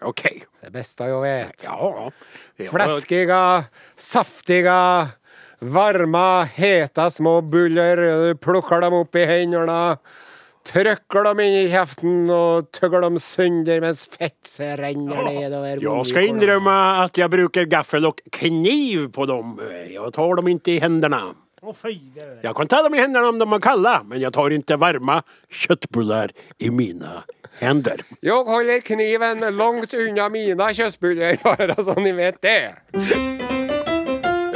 [0.00, 0.42] Okej.
[0.60, 1.64] Det bästa jag vet.
[1.64, 2.10] Ja.
[2.56, 2.64] ja.
[2.70, 3.64] Fläskiga,
[3.96, 5.08] saftiga,
[5.58, 7.96] varma, heta små bullar.
[7.96, 9.98] Du plockar dem upp i händerna,
[10.72, 16.28] Trykker dem inn i kjeften og tygger dem sønder mens fett renner nedover Jeg skal
[16.28, 16.74] inrymma
[17.06, 19.54] at jeg bruker gaffel og kniv på dem.
[19.88, 21.22] Jeg tar dem ikke i händerna.
[21.62, 24.76] Er- Jag kan ta dem i händerna om de är kalla, men jag tar inte
[24.76, 27.24] varma köttbullar i mina
[27.58, 28.00] händer.
[28.20, 32.74] Jag håller kniven långt unna mina köttbullar, bara så ni vet det.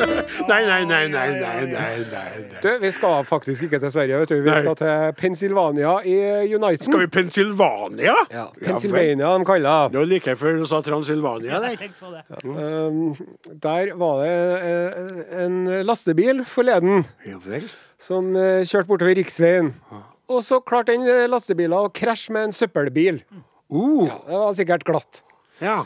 [0.50, 2.60] Nej, nei, nei, nei, nei, nei, nei.
[2.62, 4.36] Du, vi skal faktisk ikke til Sverige, vet du.
[4.44, 4.60] Vi Nei.
[4.64, 6.16] skal til Pennsylvania i
[6.56, 6.84] Uniten.
[6.88, 8.14] Skal vi Pennsylvania?
[8.32, 9.92] Ja, Pennsylvania, de kaller det.
[9.94, 11.76] Det var like før du sa Transylvania der.
[11.80, 12.24] Tenk på det.
[12.44, 13.16] Um,
[13.64, 14.36] der var det
[14.70, 17.66] eh, en lastebil forleden Ja vel.
[18.00, 19.72] som eh, kjørte bortover riksveien.
[20.32, 23.22] Og så klarte den eh, lastebilen å krasje med en søppelbil.
[23.72, 25.22] Uh, Ja, det var sikkert glatt.
[25.64, 25.82] ja.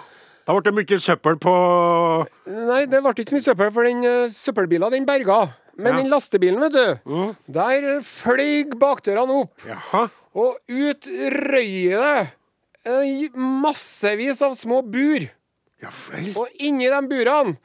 [0.49, 1.53] Da ble det mye søppel på
[2.49, 5.43] Nei, det ble ikke så mye søppel, for den uh, søppelbilen den berga.
[5.79, 5.99] Men Ja.
[6.01, 9.53] den lastebilen, vet du, der fløy bakdørene opp.
[9.69, 10.07] Jaha.
[10.35, 11.07] Og ut
[11.37, 12.17] røy det
[12.89, 15.29] uh, massevis av små bur.
[15.85, 16.33] Ja vel.
[16.35, 17.59] Og inni de burene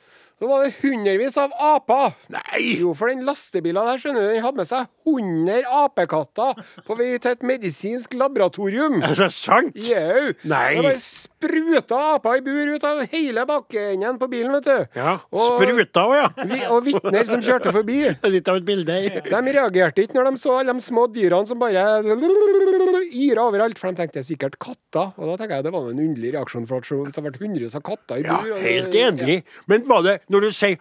[0.43, 2.11] så var det hundrevis av aper.
[2.33, 2.73] Nei!
[2.81, 7.13] Jo, for den lastebilen der, skjønner du, den hadde med seg 100 apekatter på vei
[7.23, 8.97] til et medisinsk laboratorium.
[9.07, 9.77] Er det sant?
[9.79, 10.33] Jau!
[10.51, 10.65] Nei.
[10.75, 10.99] Det bare
[11.43, 14.99] spruta aper i bur ut av hele bakenden på bilen, vet du.
[14.99, 15.17] Ja.
[15.31, 16.29] Og, Spruta òg, ja.
[16.47, 17.99] vi- og vitner som kjørte forbi.
[18.33, 19.21] Litt av et bilde her.
[19.27, 23.91] De reagerte ikke når de så alle de små dyrene som bare yra overalt, for
[23.91, 25.11] de tenkte sikkert katter.
[25.17, 27.41] Og da tenker jeg det var en underlig reaksjon, for at hvis det hadde vært
[27.43, 29.37] hundrevis av katter i Ja, bur og- helt enig.
[29.67, 30.77] Men var det, når du sier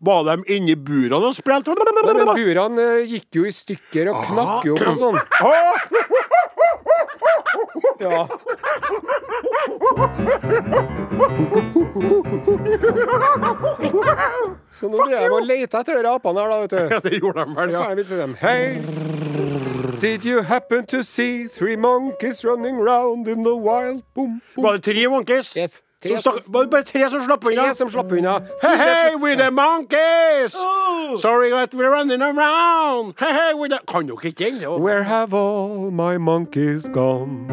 [0.00, 1.74] Var de inni burene og spilte?
[1.74, 5.18] Ja, men burene eh, gikk jo i stykker og knakk jo opp og sånn.
[7.98, 8.26] Ja.
[14.70, 16.94] Så nå drev jeg og leita etter de apene her, da, vet du.
[16.94, 17.74] Ja, det gjorde de vel.
[17.74, 17.84] Ja.
[18.20, 18.34] Dem.
[18.40, 18.78] Hey,
[20.00, 24.02] did you happen to see three monkeys running round in the wild?
[24.14, 24.64] Boom, boom.
[24.64, 25.54] Var det tre monkeys?
[25.56, 25.82] Yes.
[26.00, 27.62] Tre, stakk- var det bare tre som slapp unna?
[27.64, 28.38] tre som slapp unna.
[28.62, 30.54] Hey, hey, with the monkeys!
[30.54, 31.16] Oh!
[31.18, 33.14] Sorry that we're running around.
[33.18, 33.80] Hey, hey, with the...
[33.88, 34.60] Kan dere ikke den?
[34.62, 34.78] jo?
[34.78, 37.48] Where have all my monkeys gone?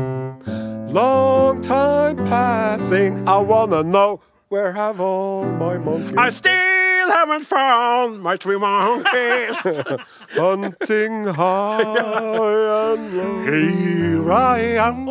[0.94, 4.20] Long time passing, I wanna know
[4.56, 9.58] where have all my monkeys I still haven't found my three monkeys.
[10.40, 13.44] Hunting high and low.
[13.52, 15.10] Here I am,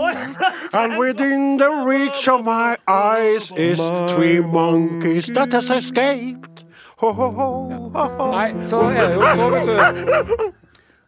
[0.80, 3.80] and within the reach of my eyes is
[4.14, 6.64] three monkeys that has escaped.
[6.96, 7.50] Ho, ho, ho,
[7.92, 8.30] ho, ho.
[8.30, 10.52] Nei, så er det jo så, vet du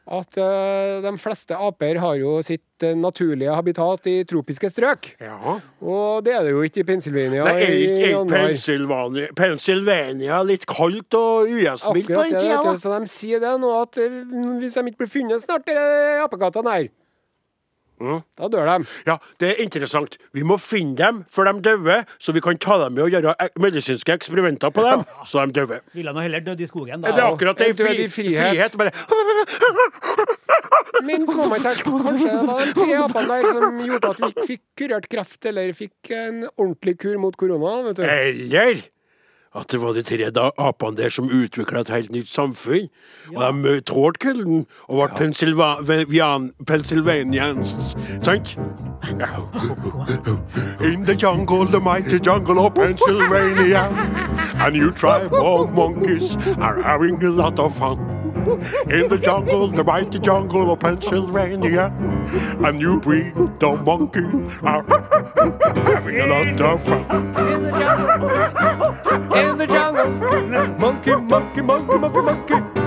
[0.06, 5.08] at uh, de fleste aper har jo sitt uh, naturlige habitat i tropiske strøk.
[5.18, 5.56] Ja.
[5.82, 7.42] Og det er det jo ikke i Pennsylvania.
[7.42, 8.26] Det er ikke ikke.
[8.30, 12.76] Pennsylvania, Pennsylvania litt kaldt og ugjestmildt på den tida.
[12.78, 14.22] Så de sier det nå, at uh,
[14.62, 16.88] hvis de ikke blir funnet snart, de apekattene her,
[18.00, 18.20] Mm.
[18.38, 18.86] da dør de.
[19.06, 20.18] Ja, det er interessant.
[20.36, 23.34] Vi må finne dem før de dauer, så vi kan ta dem med og gjøre
[23.62, 25.80] medisinske eksperimenter på dem, så de dauer.
[25.96, 27.70] Ville nå heller dødd i skogen, Det er akkurat det.
[27.70, 28.50] I Fri, frihet.
[28.50, 28.76] frihet.
[28.76, 28.92] Bare
[31.06, 34.20] Men så må man tenke, kanskje det var de tre apene der som gjorde at
[34.24, 37.74] vi fikk kurert kreft, eller fikk en ordentlig kur mot korona.
[37.88, 38.02] vet du.
[38.06, 38.82] Eller
[39.56, 42.88] at det var de tre apene der som utvikla et helt nytt samfunn.
[43.34, 47.76] Og de tålte kulden og ble Pennsylva- Pennsylvanians.
[48.22, 48.56] Sant?
[50.80, 53.88] In the jungle, the mighty jungle of Pennsylvania.
[54.58, 58.15] A new tribe of monkeys are having a lot of fun.
[58.46, 61.92] In the jungle, the mighty jungle of Pennsylvania.
[62.64, 64.24] A new breed of monkey
[64.62, 64.84] are
[65.84, 67.02] having a lot of fun.
[67.10, 68.30] In the jungle,
[69.36, 70.10] in the jungle,
[70.78, 72.86] monkey, monkey, monkey, monkey, monkey.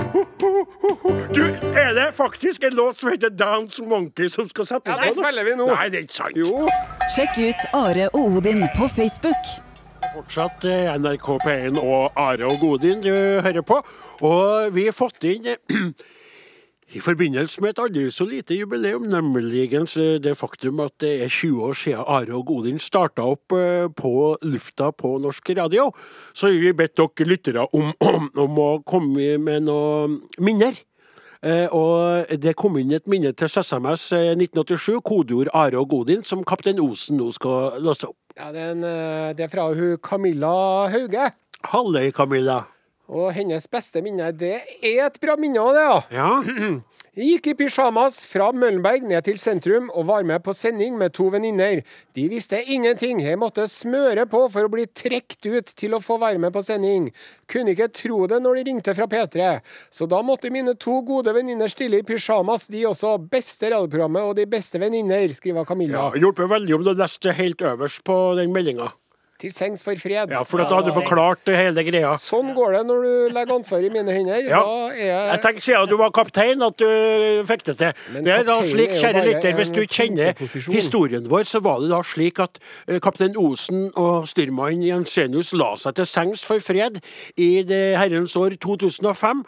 [1.34, 1.44] Du,
[1.76, 5.00] er det faktisk en låt som heter Dance Monkey som skal settes på?
[5.02, 5.66] Ja, den spiller vi nå.
[5.66, 6.36] Nei, det er ikke sant.
[6.36, 6.68] Jo.
[7.14, 9.69] Sjekk ut Are og Odin på Facebook.
[10.10, 13.78] Fortsatt eh, NRK P1 og Are og Godin du hører på.
[14.26, 15.60] Og vi har fått inn eh,
[16.96, 21.30] i forbindelse med et aldri så lite jubileum, nemlig eh, det faktum at det er
[21.30, 23.54] 20 år siden Are og Godin starta opp
[24.02, 25.90] på lufta på norsk radio,
[26.34, 27.94] så vi bedt dere lyttere om,
[28.44, 30.74] om å komme med noen minner.
[31.40, 36.24] Eh, og det kom inn et minne til SMS eh, 1987, kodeord Are og Godin,
[36.24, 38.18] som kaptein Osen nå skal låse opp.
[38.40, 41.26] Ja, det er, en, eh, det er fra hun Camilla Hauge.
[41.74, 42.62] Halløy, Camilla.
[43.10, 46.22] Og hennes beste minne, det er et bra minne òg, det, ja.
[46.22, 46.78] Ja.
[47.20, 51.26] Gikk i pysjamas fra Møllenberg ned til sentrum og var med på sending med to
[51.34, 51.80] venninner.
[52.14, 53.18] De visste ingenting.
[53.24, 56.62] Jeg måtte smøre på for å bli trukket ut til å få være med på
[56.62, 57.10] sending.
[57.50, 59.50] Kunne ikke tro det når de ringte fra P3.
[59.90, 63.16] Så da måtte mine to gode venninner stille i pysjamas, de også.
[63.34, 66.06] Beste radioprogrammet og de beste venninner, skriver Camilla.
[66.06, 68.92] ja Hjulpet veldig om du leste helt øverst på den meldinga.
[69.40, 70.32] Til sengs for fred.
[70.34, 72.10] Ja, for da hadde du forklart hele greia.
[72.20, 74.42] Sånn går det når du legger ansvaret i mine hender.
[74.50, 74.58] Ja.
[74.60, 76.90] Da er Jeg tenker siden du var kaptein at du
[77.48, 78.02] fikk det til.
[78.12, 80.34] Men Det er da slik, kjære lytter, hvis du kjenner
[80.74, 85.70] historien vår, så var det da slik at eh, kaptein Osen og styrmann Jensenius la
[85.80, 87.00] seg til sengs for fred
[87.40, 89.42] i det herrens år 2005.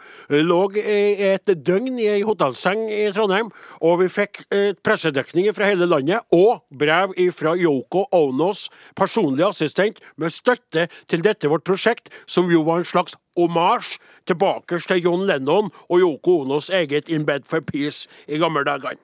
[0.49, 3.53] Lå et døgn i ei hotellseng i Trondheim,
[3.85, 8.65] og vi fikk eh, pressedekning fra hele landet og brev fra Yoko Onos
[8.97, 9.82] personlige assistent
[10.17, 13.97] med støtte til dette vårt prosjekt, som jo var en slags omasj
[14.29, 18.97] tilbake til John Lennon og Yoko Onos eget In Bed for Peace i gamle dager.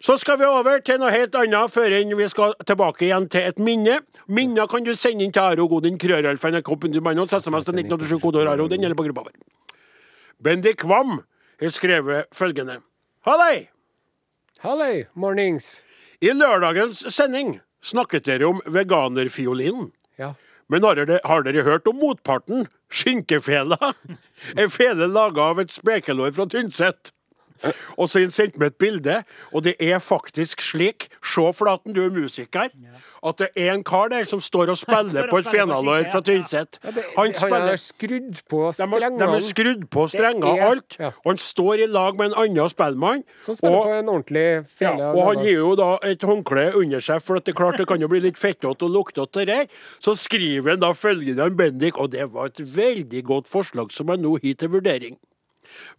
[0.00, 3.58] Så skal vi over til noe helt annet før vi skal tilbake igjen til et
[3.58, 4.00] minne.
[4.28, 9.08] Minner kan du sende inn til arogodin krøralfa.nrk.no, SMS til 1987 kodeord arodin eller på
[9.08, 9.36] gruppa vår.
[10.42, 11.22] Bendik Kvam
[11.60, 12.80] har skrevet følgende.
[13.26, 13.68] Hallei!
[14.60, 15.82] Hallei, mornings.
[16.20, 19.90] I lørdagens sending snakket dere om veganerfiolinen.
[20.20, 20.34] Ja.
[20.68, 22.66] Men har dere, har dere hørt om motparten?
[22.90, 23.78] Skinkefela?
[24.60, 27.12] En fele laga av et spekelår fra Tynset.
[27.98, 32.02] Og så han sendt meg et bilde, og det er faktisk slik, se Flaten, du
[32.04, 32.68] er musiker,
[33.26, 36.20] at det er en kar der som står og spiller på et fenalår fra.
[36.26, 36.78] Tynset.
[37.16, 39.18] Han spiller skrudd på strengene.
[39.18, 42.38] de har skrudd på strenger og er- alt, og han står i lag med en
[42.44, 43.22] annen spellemann.
[43.42, 44.46] Som spiller og- på en ordentlig
[44.78, 45.12] fele.
[45.12, 47.86] og han gir jo da et håndkle under seg, for at det er klart det
[47.88, 49.66] kan jo bli litt fettete og luktete der.
[50.00, 54.08] Så skriver han da følgende om Bendik, og det var et veldig godt forslag som
[54.08, 55.16] jeg nå har til vurdering.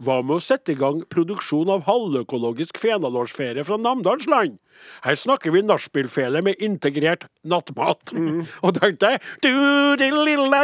[0.04, 4.58] Hva med å sette i gang produksjon av halvøkologisk fenalårsfele fra Namdalsland?
[5.02, 8.14] Her snakker vi nachspielfele med integrert nattmat.
[8.66, 10.62] Og tenkte jeg du, din lille,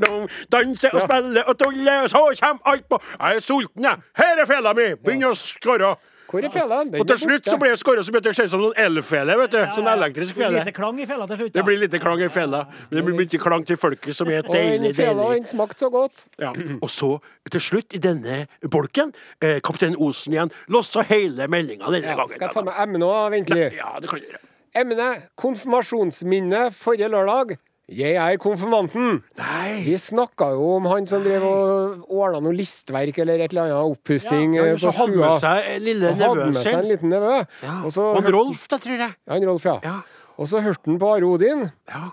[0.00, 0.28] dum.
[0.52, 4.08] Danse og spille og tulle, og så kommer alt på Jeg er sulten, jeg.
[4.16, 4.88] Her er fela mi!
[5.04, 5.94] Begynn å skåre.
[6.32, 6.78] Hvor er fela?
[6.96, 9.58] Og til slutt så ble det skåret som ut som en elfele, vet du.
[9.76, 10.62] Sånn elektrisk Det blir fele.
[10.64, 11.52] lite klang i fela til slutt.
[11.52, 14.40] Det blir lite klang i fela, men det blir mye klang til folket, som er
[14.46, 16.24] den deilig, Og den smakte så godt.
[16.40, 16.52] Ja.
[16.80, 17.10] Og så,
[17.50, 22.30] til slutt, i denne bolken, eh, Kaptein Osen igjen, lossa hele meldinga denne Ja, gangen.
[22.32, 23.76] skal jeg ta med emnet òg, ventelig?
[23.76, 24.40] Ja, det kan du gjøre.
[24.74, 27.58] Emnet konfirmasjonsminne forrige lørdag.
[27.90, 29.18] Jeg er konfirmanten.
[29.36, 29.82] Nei.
[29.84, 33.96] Vi snakka jo om han som drev og ordna noe listverk eller et eller annet
[33.98, 36.78] oppussing Ja, eh, på hadde med seg lille nevøen sin.
[36.78, 37.34] en liten nevø.
[37.62, 37.74] Ja.
[37.84, 37.92] Og
[38.22, 39.14] hørte- Rolf, da, tror jeg.
[39.26, 39.80] Ja, Rolf, ja.
[39.82, 39.96] Ja.
[40.38, 41.72] Og så hørte han på Are Odin.
[41.88, 42.10] Ja.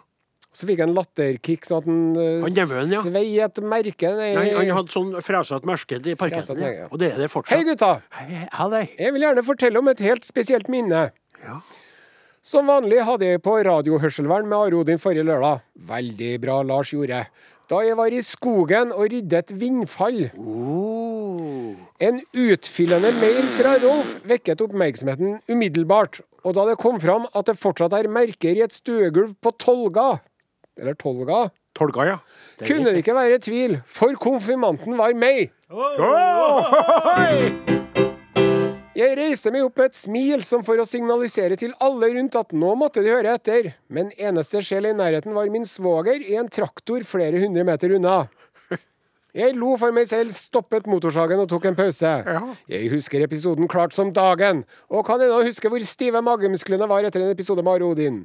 [0.52, 3.02] Så fikk han latterkick sånn at han, eh, Han nevøen, ja.
[3.06, 6.88] svei et merke Nei, Han, han hadde sånn fresete merke i parketten, ja.
[6.92, 7.56] og det er det fortsatt.
[7.56, 8.02] Hei, gutta!
[8.10, 8.90] Hei, hei.
[8.98, 11.12] Jeg vil gjerne fortelle om et helt spesielt minne.
[11.46, 11.62] Ja.
[12.50, 15.60] Som vanlig hadde jeg på radiohørselvern med Are Odin forrige lørdag.
[15.86, 17.20] Veldig bra, Lars gjorde.
[17.70, 20.32] Da jeg var i skogen og ryddet vindfall.
[20.34, 21.78] Oh.
[22.02, 26.24] En utfyllende mail fra Rolf vekket oppmerksomheten umiddelbart.
[26.42, 30.16] Og da det kom fram at det fortsatt er merker i et stuegulv på Tolga
[30.80, 32.18] Eller Tolga Tolga, ja.
[32.58, 35.52] Det kunne det ikke være tvil, for konfirmanten var meg.
[35.70, 36.00] Oi!
[39.00, 42.50] Jeg reiste meg opp med et smil som for å signalisere til alle rundt at
[42.52, 46.50] nå måtte de høre etter, men eneste sjel i nærheten var min svoger i en
[46.52, 48.26] traktor flere hundre meter unna.
[49.40, 52.12] Jeg lo for meg selv, stoppet motorsagen og tok en pause.
[52.68, 57.24] Jeg husker episoden klart som dagen, og kan ennå huske hvor stive magemusklene var etter
[57.24, 58.18] en episode med Are Odin.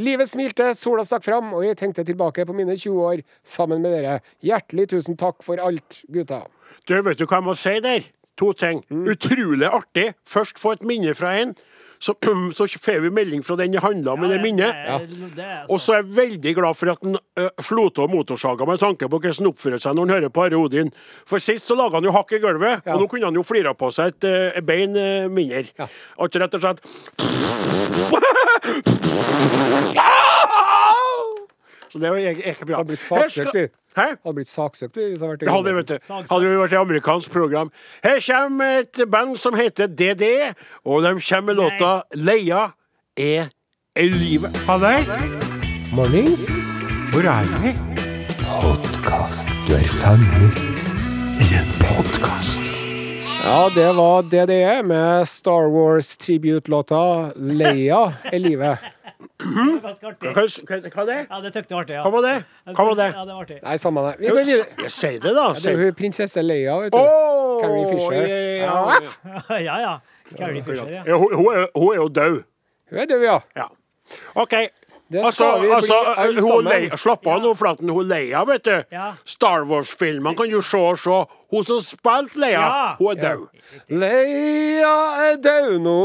[0.00, 3.94] Livet smilte, sola stakk fram, og jeg tenkte tilbake på mine 20 år sammen med
[3.94, 4.16] dere.
[4.42, 6.40] Hjertelig tusen takk for alt, gutta.
[6.88, 8.10] Du, vet du hva jeg må si der?
[8.42, 8.82] To ting.
[8.90, 9.04] Mm.
[9.12, 10.08] Utrolig artig.
[10.26, 11.54] Først få et minne fra en,
[12.02, 12.14] så,
[12.58, 14.74] så får vi melding fra den det handla om ja, det minnet.
[14.74, 18.82] Er Og så er jeg veldig glad for at han uh, slo av motorsaga med
[18.82, 20.90] tanke på hvordan han oppfører seg når han hører på Are Odin.
[21.28, 22.96] For sist så laga han jo hakk i gulvet, Ja.
[22.96, 24.24] og nå kunne han jo flira på seg et
[24.58, 25.64] et bein uh, mindre.
[25.78, 25.86] Ja.
[26.18, 26.80] Altså rett og slett
[31.92, 32.66] Så det er ikke- bra.
[32.66, 33.68] Det Har blitt saksøkt, vi.
[33.96, 34.06] Hæ?
[34.24, 35.98] Hadde blitt saksøkt hvis vært hadde, vet du.
[36.08, 37.72] Hadde vi vært i amerikansk program.
[38.04, 42.72] Her kommer et band som heter DD, og de kommer med låta 'Leia
[43.16, 43.50] er
[43.96, 44.56] i livet'.
[44.66, 44.96] Ha det.
[45.92, 46.46] Mornings.
[47.12, 47.74] Hvor er vi?
[48.48, 49.52] Podkast.
[49.68, 50.56] Du er fanget
[51.44, 52.64] i en podkast.
[53.44, 59.01] Ja, det var DDE med Star Wars tribute-låta 'Leia er livet'.
[59.82, 60.92] Ganske artig.
[60.94, 61.18] Hva, det?
[61.30, 61.96] Ja, det tøkte var artig.
[61.96, 62.02] Ja.
[62.06, 62.34] Hva var det?
[62.72, 63.08] Hva var det?
[63.14, 63.58] Ja, det var artig.
[63.62, 64.12] Nei, samme det.
[64.20, 64.90] Vi går videre.
[64.90, 65.46] Sier det, da.
[65.58, 66.98] Det er jo hun prinsesse Leia, vet du.
[67.00, 68.28] Åh, Carrie Fisher.
[68.62, 68.76] ja,
[69.48, 69.94] ja, ja, ja.
[70.36, 71.02] Carrie Fisher, ja.
[71.06, 71.16] ja.
[71.18, 72.38] Hun, hun, er, hun er jo død.
[72.92, 73.40] Hun er død, ja.
[73.56, 73.68] Ja.
[74.34, 74.56] OK.
[75.12, 76.68] Det skal Altså, vi bli altså alle hun sammen.
[76.72, 77.90] Leia, Slapp av nå, Flaten.
[77.92, 78.76] Hun Leia, vet du.
[78.94, 79.10] Ja.
[79.28, 81.18] Star Wars-filmene kan du se og se.
[81.52, 82.94] Hun som spilte Leia, Ja.
[82.96, 83.42] hun er død.
[83.92, 84.94] Leia
[85.28, 85.98] er død nå.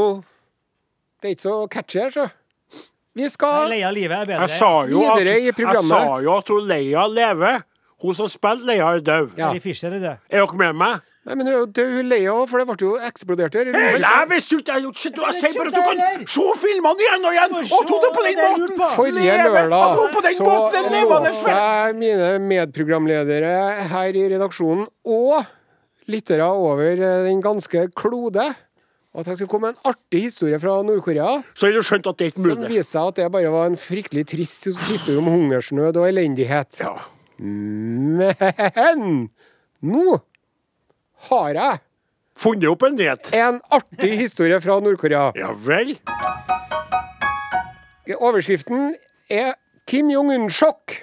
[1.22, 2.26] Det er ikke så catchy her, så.
[3.18, 4.46] Vi skal Leia livet er bedre.
[4.46, 5.90] Jeg sa jo at, Videre i jeg programmet.
[5.90, 7.62] sa jo at hun Leia lever.
[7.98, 9.32] Hun som spilte Leia, er død.
[9.34, 9.48] Ja.
[9.48, 10.26] Carrie Fisher er død.
[10.30, 11.00] Er dere med meg?
[11.28, 13.68] Nei, men hun er jo død, hun Leia òg, for det ble jo eksplodert her.
[13.74, 16.44] Nei, jeg visste jo ikke jeg gjorde shit, Jeg sier bare at du kan se
[16.62, 17.56] filmene igjen og igjen!
[17.58, 18.78] Og tok det på den måten!
[18.94, 19.34] Forrige Leve!
[19.58, 23.52] At lørdag hun på den så måten er levende lovte jeg mine medprogramledere
[23.92, 24.86] her i redaksjonen
[25.18, 25.50] og
[26.08, 28.46] lyttere over eh, den ganske klode
[29.16, 31.38] at jeg skulle komme med en artig historie fra Nord-Korea.
[31.56, 33.66] Så har du skjønt at det er ikke Som viser seg at det bare var
[33.70, 36.80] en fryktelig trist historie om hungersnød og elendighet.
[36.84, 36.92] Ja.
[37.38, 39.28] Men
[39.82, 40.18] nå
[41.30, 41.84] har jeg
[42.38, 43.32] Funnet opp en nyhet.
[43.34, 45.32] en artig historie fra Nord-Korea.
[45.34, 45.96] Ja vel.
[48.18, 48.92] Overskriften
[49.30, 49.56] er
[49.88, 50.94] Kim Jong-un-sjokk.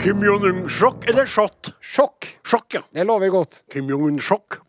[0.00, 1.74] Kim Jong-un-sjokk eller shot?
[1.84, 2.30] Sjokk.
[2.46, 2.82] Sjokk, ja.
[2.94, 3.60] Det lover godt.
[3.72, 4.62] Kim Jong-un-sjokk.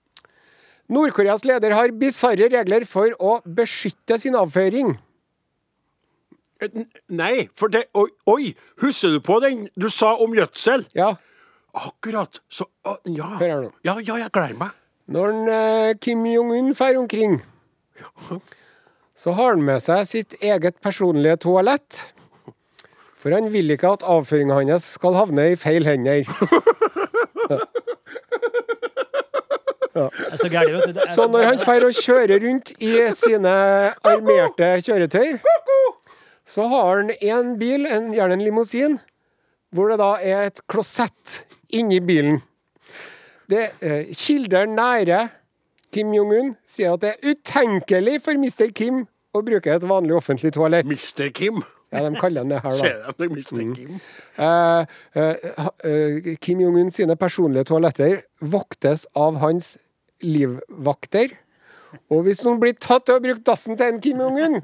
[0.93, 4.93] Nord-Koreas leder har bisarre regler for å beskytte sin avføring.
[6.62, 8.53] Eh, Nei, for det Oi, oi,
[8.84, 10.86] husker du på den du sa om gjødsel?
[10.97, 11.15] Ja,
[11.73, 12.38] Akkurat.
[12.53, 12.67] Så
[13.10, 13.25] Ja.
[13.39, 13.71] Hør her nå.
[13.84, 14.71] Ja, ja, jeg gleder meg.
[15.10, 17.41] Når en, eh, Kim Jong-un fer omkring,
[19.15, 22.13] så har han med seg sitt eget personlige toalett.
[23.17, 26.23] For han vil ikke at avføringa hans skal havne i feil hender.
[29.95, 31.01] Er så gærent, vet du.
[31.01, 33.53] Er- Så når han drar og kjører rundt i sine
[34.03, 35.39] armerte kjøretøy,
[36.45, 38.99] så har han en bil, en, gjerne en limousin,
[39.73, 42.41] hvor det da er et klosett inni bilen.
[43.49, 45.29] Det, eh, kilder nære
[45.93, 48.71] Kim Jong-un sier at det er utenkelig for Mr.
[48.73, 49.03] Kim
[49.36, 50.86] å bruke et vanlig offentlig toalett.
[50.89, 51.29] Mr.
[51.34, 51.62] Kim.
[51.93, 53.13] Ja, de kaller den det her, da.
[53.21, 53.38] Mm.
[53.38, 53.99] Uh, Kim.
[54.38, 54.86] Eh,
[55.21, 59.75] eh, ha- eh, Kim Jong-un sine personlige toaletter voktes av hans
[60.23, 61.36] livvakter.
[62.10, 64.60] Og hvis noen blir tatt til å bruke dassen til en Kim Jong-un,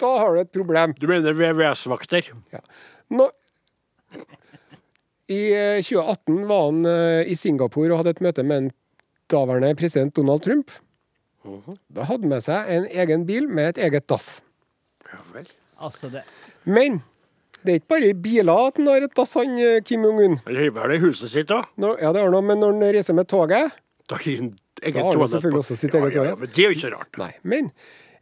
[0.00, 0.92] da har du et problem.
[1.00, 2.28] Du mener VVS-vakter?
[3.10, 3.30] Nå,
[5.30, 8.70] I eh, 2018 var han eh, i Singapore og hadde et møte med en
[9.30, 10.72] daværende president Donald Trump.
[11.88, 14.40] Da hadde han med seg en egen bil med et eget dass.
[15.08, 15.46] Ja vel.
[15.80, 16.26] Altså, det
[16.70, 17.00] Men
[17.60, 20.38] det er ikke bare i biler at han har et dass, han eh, Kim Jong-un.
[20.46, 21.66] Han har vel det i huset sitt òg?
[22.00, 23.74] Ja, det har han, men når han reiser med toget
[24.08, 26.38] Da har han eget toalett selvfølgelig også sitt ja, eget ja, ja.
[26.40, 27.20] Men det er jo ikke rart.
[27.20, 27.68] Nei, men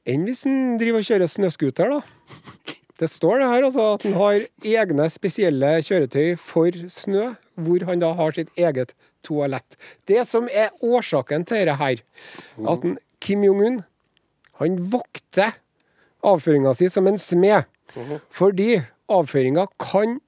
[0.08, 2.02] enn hvis han driver og kjører snøscooter, da?
[2.98, 8.02] Det står det her altså at han har egne spesielle kjøretøy for snø, hvor han
[8.02, 8.90] da har sitt eget
[9.22, 9.76] toalett.
[10.10, 12.02] Det som er årsaken til dette her,
[12.58, 13.84] at han, Kim Jong-un
[14.58, 15.54] han vokter
[16.26, 17.68] avføringa si som en smed.
[18.30, 20.18] Fordi avføringa kan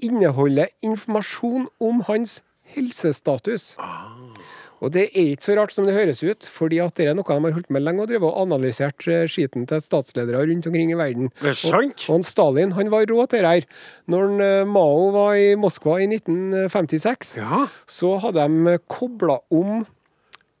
[0.00, 2.40] inneholde informasjon om hans
[2.74, 3.74] helsestatus.
[4.80, 7.26] Og det er ikke så rart som det høres ut, fordi at det er noe
[7.28, 10.94] de har holdt med lenge og drevet og analysert eh, skiten til statsledere rundt omkring
[10.94, 11.28] i verden.
[11.42, 12.06] Det er sant.
[12.08, 13.66] Og, og Stalin han var rå til det her.
[14.08, 17.66] Når eh, Mao var i Moskva i 1956, Ja.
[17.84, 19.84] så hadde de kobla om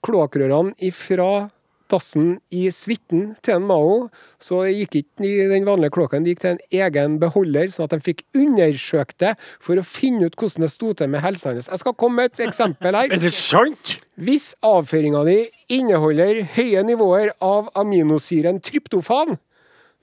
[0.04, 1.48] kloakkrørene ifra
[1.90, 4.08] dassen i suiten til en Mao,
[4.42, 7.88] så det gikk ikke i den vanlige kloakken, det gikk til en egen beholder, sånn
[7.88, 11.54] at de fikk undersøkt det for å finne ut hvordan det sto til med helsa
[11.54, 11.70] hans.
[11.70, 13.10] Jeg skal komme med et eksempel her.
[13.14, 13.96] Er det sant?
[14.20, 15.38] Hvis avføringa di
[15.72, 19.38] inneholder høye nivåer av aminosyren tryptofan,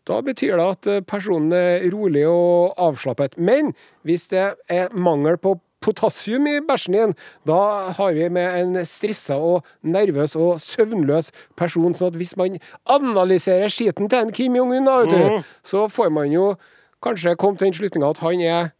[0.08, 3.36] da betyr det at personen er rolig og avslappet.
[3.38, 3.73] Men
[4.08, 7.13] hvis det er mangel på potassium i bæsjen din,
[7.48, 11.94] da har vi med en stressa og nervøs og søvnløs person.
[11.94, 16.10] sånn at hvis man analyserer skiten til en Kim Jong-un, da, vet du, så får
[16.13, 16.56] man jo
[17.04, 18.74] kanskje komme til den slutninga at han er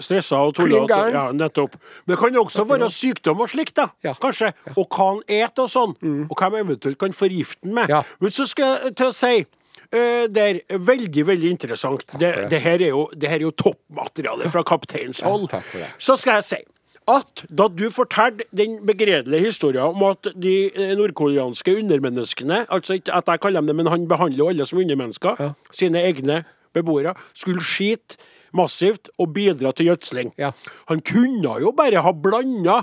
[0.00, 0.96] Stressa og tullete.
[1.12, 1.76] Ja, nettopp.
[2.06, 3.90] Men det kan jo også være sykdom og slikt, da.
[4.02, 4.14] Ja.
[4.18, 4.52] Kanskje.
[4.72, 5.92] Og hva han et og sånn.
[6.26, 7.92] Og hva de eventuelt kan forgifte den med.
[7.92, 8.00] Ja.
[8.18, 9.44] Men så skal jeg til å si
[9.92, 12.04] eh, det er veldig, veldig interessant.
[12.12, 12.50] Det, det.
[12.50, 13.08] det, her er jo,
[13.46, 15.48] jo toppmateriale fra kapteinens hold.
[15.52, 15.90] Ja.
[15.98, 16.62] Så skal jeg si
[17.10, 23.14] at da du fortalte den begredelige historien om at de eh, nordkoreanske undermenneskene, altså ikke
[23.14, 26.42] at jeg kaller dem det, men han behandler jo alle som undermennesker, sine egne
[26.74, 28.20] beboere, skulle skite
[28.54, 30.32] massivt og bidra til gjødsling.
[30.38, 30.52] Ja.
[30.88, 32.82] Han kunne jo bare ha blanda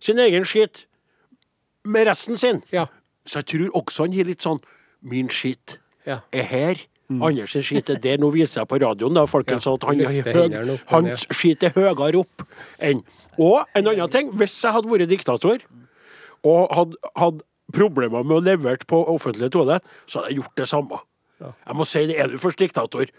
[0.00, 0.86] sin egen skit
[1.84, 2.62] med resten sin.
[2.72, 2.86] Ja.
[3.26, 4.60] Så jeg tror også han gir litt sånn
[5.04, 5.76] Min skit
[6.08, 6.22] Ja.
[6.32, 6.86] er her.
[7.08, 8.18] Anders sin skit er der.
[8.20, 12.20] Nå viser jeg på radioen da, folkens, Ja, at han høy, hans skit er høyere
[12.20, 12.44] opp
[12.84, 13.00] enn
[13.38, 15.62] Og en annen ting, hvis jeg hadde vært diktator
[16.44, 20.68] og hadde hadde problemer med å levere på offentlig toalett, så hadde jeg gjort det
[20.68, 21.00] samme.
[21.40, 23.10] Jeg må si det, er du først diktator?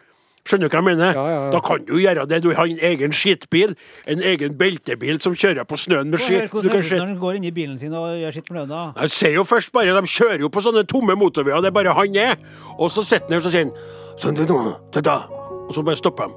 [0.49, 1.11] Skjønner du hva jeg mener?
[1.13, 1.49] Ja, ja, ja.
[1.53, 2.39] Da kan du gjøre det.
[2.41, 3.75] Du har en egen skitbil,
[4.09, 6.39] en egen beltebil som kjører på snøen med ski.
[6.49, 8.81] hvordan kan det når han går inn i bilen sin og gjør sitt med da.
[9.03, 11.93] Jeg ser jo først bare, De kjører jo på sånne tomme motorveier, det er bare
[11.93, 12.35] han er.
[12.79, 13.75] Og så sitter han der og så sier han,
[14.17, 15.19] sånn det noe, det da.
[15.67, 16.33] Og så bare stopper de.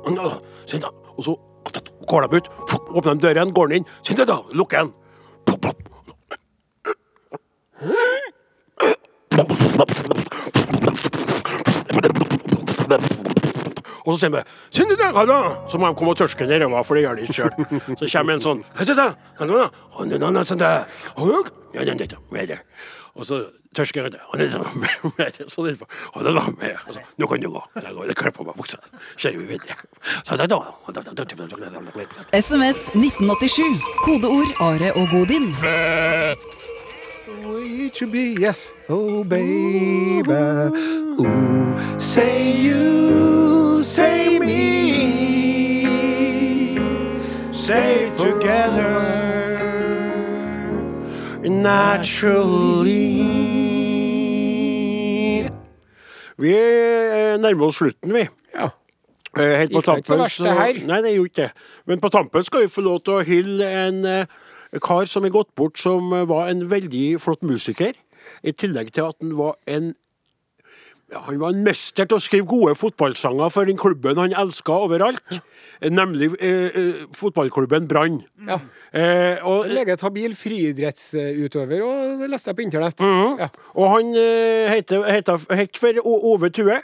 [1.16, 1.36] Og så
[2.10, 2.52] går de ut,
[2.92, 4.92] åpner de døren, går han inn, sånn det da, lukker den.
[14.04, 16.62] Og så sier de 'Kjenn i dag, da!' Så må de komme og tørske ned
[16.62, 17.52] ræva, for det gjør de ikke sjøl.
[17.98, 18.64] Så kommer en sånn
[23.14, 23.44] Og så
[23.76, 24.20] tørsker jeg det.
[25.52, 25.62] Så
[26.24, 26.76] det var med.
[26.86, 27.64] Og så, 'Nå kan du gå.'
[28.06, 28.78] Jeg kler på meg buksa.
[29.16, 29.76] Kjører vi videre.
[32.32, 33.80] SMS 1987.
[34.04, 35.54] Kodeord Are og Godin.
[37.42, 38.72] We should be, yes.
[38.88, 40.22] Oh, baby.
[40.32, 44.62] Ooh, say you, say me.
[47.52, 48.92] Say together.
[51.42, 53.22] Naturally.
[56.38, 56.52] Vi
[57.42, 58.28] nærmer oss slutten, vi.
[58.54, 58.70] Ja.
[59.38, 60.86] Eh, Helt på Gikk det ikke så tampen, verst, det her?
[60.86, 61.52] Nei, det gjorde ikke det.
[61.86, 64.26] Men på tampen skal vi få lov til å hylle en eh,
[64.80, 67.98] kar som er gått bort, som eh, var en veldig flott musiker.
[68.46, 69.92] I tillegg til at han var en
[71.12, 74.78] ja, Han var en mester til å skrive gode fotballsanger for den klubben han elska
[74.86, 75.40] overalt.
[75.82, 78.22] Nemlig eh, eh, fotballklubben Brann.
[78.48, 78.56] Ja.
[78.96, 83.04] Eh, og, Meget habil friidrettsutøver, og det leste jeg på internett.
[83.42, 83.50] Ja.
[83.76, 86.80] Og han eh, het for Ove Tue.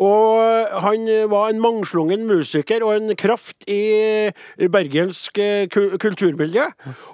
[0.00, 4.30] Og han var en mangslungen musiker og en kraft i,
[4.72, 6.66] bergensk eh, kulturmiljø.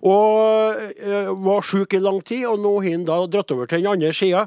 [0.07, 3.83] Og eh, var sjuk i lang tid, og nå har han da dratt over til
[3.83, 4.47] den andre sida.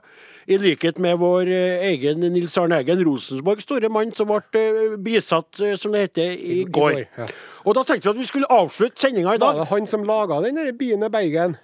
[0.50, 5.62] I likhet med vår eh, egen Nils Arne Eggen, Rosenborg store mann, som ble bisatt,
[5.78, 7.04] som det heter, i, går.
[7.66, 9.60] Og da tenkte vi at vi skulle avslutte sendinga i Var dag.
[9.62, 11.60] det han som laga den byen i Bergen?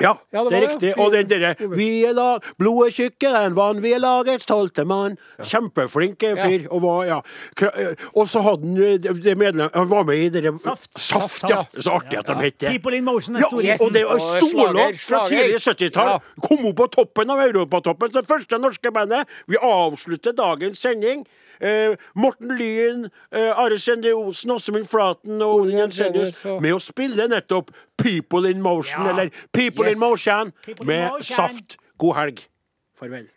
[0.00, 0.70] Ja, Ja, det det, er det.
[0.70, 0.92] riktig.
[0.98, 5.18] Og den derre Vi er lag, blodet tjukkere enn vann, vi er lagets tolvte mann.
[5.44, 6.64] Kjempeflink eh, fyr.
[6.70, 7.18] Og, var, ja.
[7.60, 10.98] Eh, og så hadde han eh, det, det medlem, Han var med i dere Saft.
[10.98, 11.60] Saft, ja.
[11.76, 12.68] Så artig at de het det.
[12.72, 13.76] People in Motion er Ja, store.
[13.80, 16.08] og det Og storlåt fra tidlig 70-tall.
[16.16, 16.18] Ja.
[16.48, 19.28] Kom opp på toppen av Europatoppen, det første norske bandet.
[19.46, 21.26] Vi avslutter dagens sending.
[21.62, 27.28] Eh, Morten Lyen, eh, Are Sende Osen, Åsemund Flaten og Odin Jensenius med å spille
[27.30, 29.10] nettopp People in Motion, Ja.
[29.10, 29.94] eller People Yes.
[29.94, 31.36] in Motion, People in med Motion.
[31.36, 31.76] Saft.
[31.98, 32.46] God helg.
[32.98, 33.28] Farvel.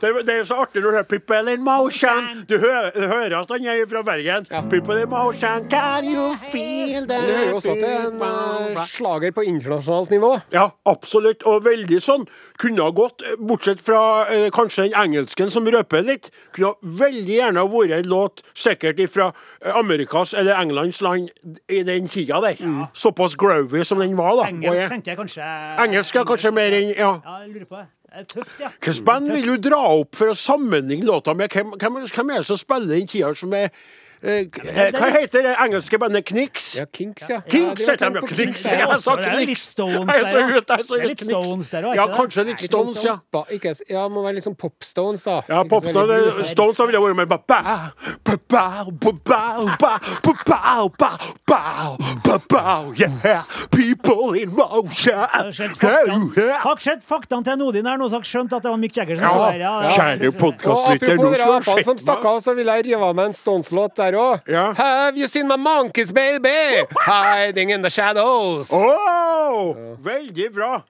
[0.00, 2.44] Det, det er så du hører 'People in Motion'.
[2.48, 4.46] Du hører, du hører at han er fra Bergen.
[4.70, 9.30] 'People in motion, can you feel that?' Det hører jo også er en eh, slager
[9.30, 10.40] på internasjonalt nivå.
[10.52, 11.42] Ja, absolutt.
[11.42, 12.26] Og veldig sånn.
[12.58, 16.74] Kunne ha gått, eh, bortsett fra eh, kanskje den engelsken som røper litt, kunne ha
[16.82, 19.32] veldig gjerne ha vært en låt sikkert fra
[19.74, 21.30] Amerikas eller Englands land
[21.68, 22.56] i den tida der.
[22.94, 24.48] Såpass grovy som den var, da.
[24.48, 25.52] Engelsk tenker jeg kanskje
[25.84, 27.20] Engelsk er kanskje mer enn Ja.
[27.24, 27.86] Ja, jeg lurer på det.
[28.08, 28.70] Tøft, ja.
[28.72, 31.52] Hvilket band vil du dra opp for å sammenligne låta med?
[31.52, 33.68] Hvem, hvem, hvem er det som spiller den tida som er
[34.20, 36.72] hva heter det engelske bandet Knicks?
[36.78, 37.40] Ja, Kinks, ja.
[37.46, 38.26] Kinks heter de, ja.
[38.26, 38.64] Knix.
[38.66, 39.74] Jeg sa Knix.
[39.78, 39.84] Det
[40.98, 43.18] er litt Stones der òg, Ja, kanskje litt Stones, ja.
[43.54, 45.38] Ikke, ja, Må være litt sånn Popstones, da.
[45.48, 47.28] Ja, Popstones Stones ville vært med
[52.98, 55.14] Yeah, people in motion.
[55.18, 59.18] Har skjedd faktaene til Nodin her nå, så har skjønt at det var Mick Jagger
[59.20, 59.62] som var her.
[59.94, 63.16] Kjære podkastlytter, nå skal du skjønne Apropos som stakk av, så vil jeg rive av
[63.18, 64.38] meg en Stones-låt der òg.
[64.48, 64.72] Ja.
[64.72, 66.84] Have you seen my monkeys, baby?
[67.06, 68.70] Hiding in the shadows.
[68.72, 70.80] Oh, veldig bra.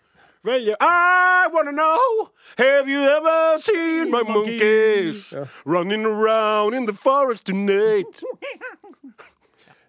[0.45, 5.35] Veldig I wanna know Have you ever seen my monkeys
[5.66, 8.23] running around in the forest tonight?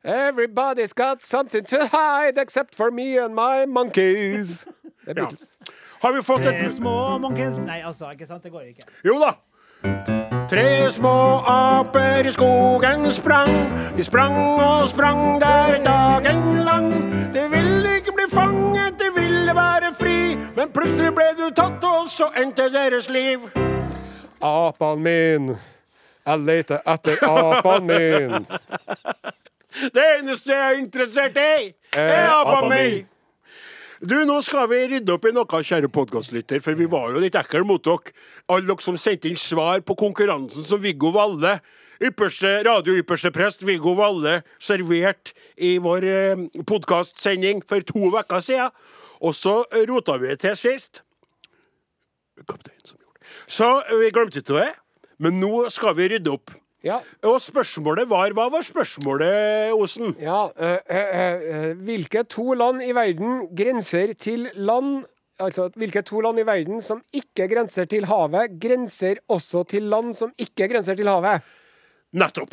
[0.04, 4.66] Everybody's got something to hide except for me and my monkeys.
[5.06, 5.26] Det er Ja.
[5.26, 5.44] Beatles.
[6.02, 8.82] Har vi fått Eh, et Små monkeys Nei, altså, ikke sant, det går ikke.
[9.06, 9.32] Jo da.
[10.50, 13.52] Tre små aper i skogen sprang.
[13.97, 16.89] De sprang og sprang der dagen lang.
[17.34, 20.38] De ville ikke bli fanget, de ville være fri.
[20.56, 23.45] Men plutselig ble du tatt, og så endte deres liv.
[24.41, 25.54] Apan min.
[26.26, 28.50] Jeg leter etter apan min.
[29.95, 32.76] Det eneste jeg er interessert i, er apan apa apa mi.
[32.76, 33.18] mi.
[34.00, 37.36] Du, nå skal vi rydde opp i noe, kjære podkastlytter, for vi var jo litt
[37.36, 38.14] ekle mot dere.
[38.47, 41.58] Alle dere som sendte inn svar på konkurransen som Viggo Valle,
[42.00, 48.72] ypperste, radio-ypperste prest Viggo Valle, servert i vår eh, podkastsending for to uker siden.
[49.20, 49.58] Og så
[49.91, 51.04] rota vi det til sist.
[52.47, 53.36] Kapteinen som gjorde det.
[53.52, 54.70] Så eh, vi glemte ikke det,
[55.20, 56.56] men nå skal vi rydde opp.
[56.84, 57.02] Ja.
[57.28, 60.14] Og spørsmålet var Hva var spørsmålet, Osen?
[60.22, 65.04] ja øh, øh, hvilke to land i verden grenser til land
[65.40, 70.14] Altså, hvilke to land i verden som ikke grenser til havet, grenser også til land
[70.14, 71.42] som ikke grenser til havet?
[72.12, 72.52] Nettopp.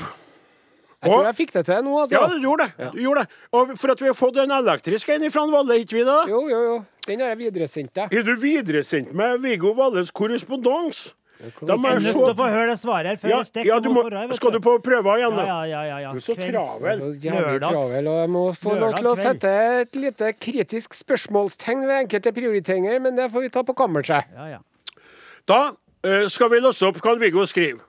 [1.02, 2.14] Jeg tror Og- jeg fikk det til nå, altså.
[2.20, 2.92] Ja, du gjorde det.
[2.92, 3.28] Du gjorde det.
[3.52, 6.24] Og for at vi har fått en elektrisk en fra Valle, ikke vi da?
[6.28, 6.84] Jo, jo, jo.
[7.08, 8.08] Den har jeg videresendt deg.
[8.14, 11.14] Har du videresendt meg Viggo Valles korrespondans?
[11.36, 13.48] Da må Jeg nødt til å se få høre det svaret her før ja, jeg
[13.50, 14.04] stikker ja, du må,
[14.38, 15.44] Skal du på prøve igjen, da?
[15.44, 15.82] ja, ja.
[15.84, 16.12] ja, ja.
[16.16, 17.02] Du er så travel.
[17.02, 21.84] Så jævlig travel, og jeg må få lov til å sette et lite kritisk spørsmålstegn
[21.84, 24.32] ved enkelte prioriteringer, men det får vi ta på kammerset.
[24.32, 25.04] Ja, ja.
[25.46, 25.60] Da
[26.06, 27.84] eh, skal vi låse opp hva Viggo skriver.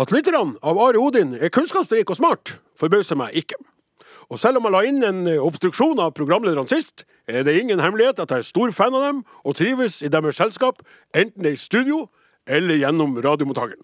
[0.00, 3.60] At lytterne av Are Odin er kunnskapsrike og smart, forbauser meg ikke.
[4.32, 7.80] Og selv om jeg la inn en eh, obstruksjon av programlederne sist, er det ingen
[7.82, 10.82] hemmelighet at jeg er stor fan av dem og trives i deres selskap,
[11.14, 12.06] enten det er i studio
[12.46, 13.82] eller gjennom radiomottakeren.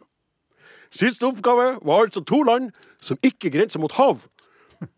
[0.92, 2.70] Siste oppgave var altså to land
[3.02, 4.20] som ikke grenser mot hav,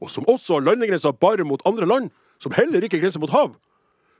[0.00, 2.10] og som også har landegrenser bare mot andre land
[2.42, 3.54] som heller ikke grenser mot hav.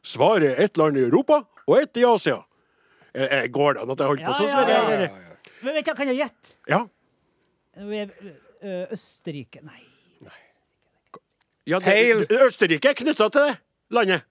[0.05, 2.43] Svaret er ett land i Europa og ett i Asia.
[3.15, 4.49] Jeg, jeg Går det an at jeg holdt på sånn?
[4.51, 4.95] ja, ja, ja, ja.
[4.95, 5.41] eller?
[5.65, 6.55] Men vet du, kan jeg gjette?
[6.69, 6.81] Ja.
[7.75, 9.81] Eh, Østerrike Nei.
[11.67, 12.23] ja det, Feil.
[12.47, 13.55] Østerrike er knytta til det
[13.97, 14.27] landet.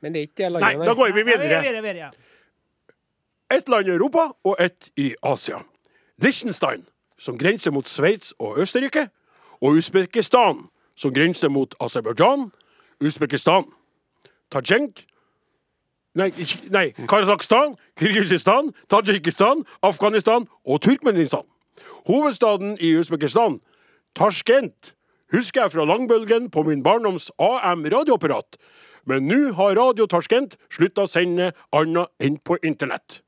[0.00, 1.62] Men det er ikke det Nei, da går vi Ja, videre.
[1.62, 2.10] videre, videre, ja.
[3.50, 5.62] Ett land i Europa og ett i Asia.
[6.22, 6.84] Liechtenstein,
[7.18, 9.08] som grenser mot Sveits og Østerrike.
[9.60, 12.50] Og Usbekistan, som grenser mot Aserbajdsjan,
[13.00, 13.64] Usbekistan,
[14.50, 15.06] Tajenk
[16.14, 16.32] Nei,
[16.70, 21.44] nei, Kasakhstan, Kirgisistan, Tadsjikistan, Afghanistan og Turkmenistan.
[22.06, 23.60] Hovedstaden i Usbekistan,
[24.18, 24.94] Tasjkent,
[25.32, 28.58] husker jeg fra langbølgen på min barndoms AM-radioapparat.
[29.06, 33.20] Men nå har Radio Tasjkent slutta å sende annet enn på internett.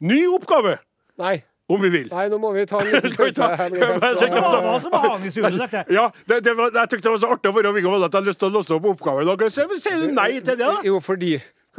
[0.00, 0.78] Ny oppgave,
[1.18, 1.42] Nei.
[1.68, 2.08] om vi vil.
[2.12, 3.42] Nei, nå må vi ta en liten pause.
[3.42, 3.70] her.
[3.74, 5.84] tenkte.
[5.92, 8.14] Ja, det, det var, jeg tykte det var så artig å være Viggo Valle at
[8.14, 9.50] jeg hadde lyst til å låse opp oppgaven.
[9.50, 10.80] Sier du nei til det, da?
[10.86, 11.38] Jo, fordi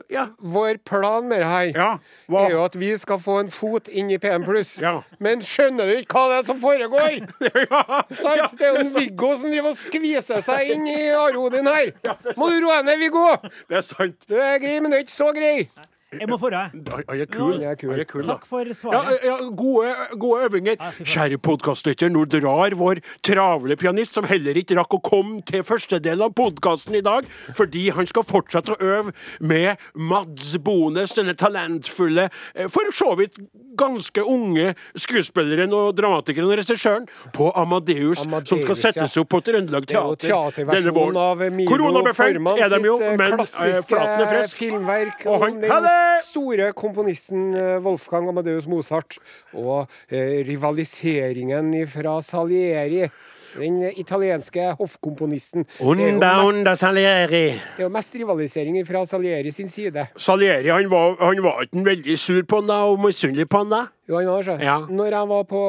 [0.10, 0.28] Ja.
[0.40, 1.88] vår plan med det her Ja,
[2.32, 4.46] er jo at vi skal få en fot inn i PM+.
[4.80, 5.02] Ja.
[5.20, 7.18] Men skjønner du ikke hva det er som foregår?
[7.66, 7.82] ja.
[8.16, 8.56] Sant?
[8.60, 11.92] Det er jo en Viggo som driver og skviser seg inn i Arodin her.
[12.40, 13.26] Må du roe ned, Viggo!
[13.68, 14.16] Det er sant.
[14.30, 15.68] Du er grei, men du er ikke så grei.
[16.10, 16.72] Jeg må forre.
[16.74, 17.04] deg.
[17.06, 17.52] Jeg er kul.
[17.62, 17.92] Jeg er kul.
[17.94, 18.24] Er kul.
[18.26, 19.20] Takk for svaret.
[19.24, 20.80] ja, gode, gode øvinger.
[21.06, 26.00] Kjære podkastlytter, nå drar vår travle pianist, som heller ikke rakk å komme til første
[26.02, 31.36] del av podkasten i dag, fordi han skal fortsette å øve med Mads Bones, denne
[31.38, 33.38] talentfulle, eh, for så vidt
[33.80, 37.06] ganske unge skuespilleren og dramatikeren og regissøren,
[37.38, 41.64] på Amadeus, som skal settes opp på Trøndelag er jo Teater denne våren.
[41.70, 44.58] Koronabefengt er de jo, eh, men eh, flaten er frisk.
[44.58, 45.99] filmverk Og om han- det!
[46.24, 49.18] Store komponisten eh, Wolfgang Amadeus Mozart
[49.54, 53.06] og eh, rivaliseringen fra Salieri.
[53.50, 55.64] Den eh, italienske hoffkomponisten.
[55.82, 57.48] Unda, onda Salieri.
[57.56, 60.04] det er jo mest rivalisering fra Salieri sin side.
[60.22, 63.72] Salieri han var, han var ikke veldig sur på han da, og misunnelig på han
[63.74, 63.82] da.
[64.10, 64.58] Jo, han var så.
[64.62, 64.78] Ja.
[64.90, 65.64] Når jeg var på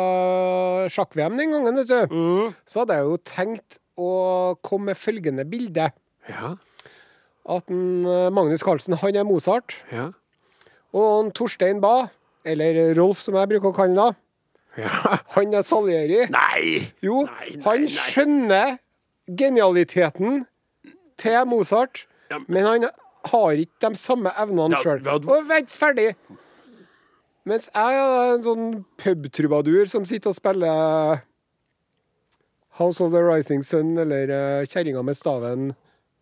[0.00, 2.50] øh, sjakk-VM den gangen, vet du, Mm.
[2.66, 4.10] så hadde jeg jo tenkt å
[4.64, 5.90] komme med følgende bilde.
[6.30, 6.54] Ja,
[7.50, 9.74] At en, øh, Magnus Carlsen, han er Mozart.
[9.92, 10.08] ja,
[10.92, 12.08] Og en Torstein Bae,
[12.44, 14.18] eller Rolf som jeg bruker å kalle ham,
[14.78, 14.88] ja.
[15.36, 16.24] han er Salieri.
[16.30, 16.92] Nei!
[17.02, 18.76] Jo, Nei, nei, han skjønner
[19.38, 20.44] genialiteten
[21.18, 22.84] til Mozart, Ja, men han
[23.32, 25.02] har ikke de samme evnene Ja, sjøl.
[25.26, 26.12] Og vent, ferdig!
[27.48, 28.66] Mens jeg er en sånn
[29.00, 31.22] pubtrubadur som sitter og spiller
[32.78, 35.72] House of the Rising Sun eller uh, Kjerringa med staven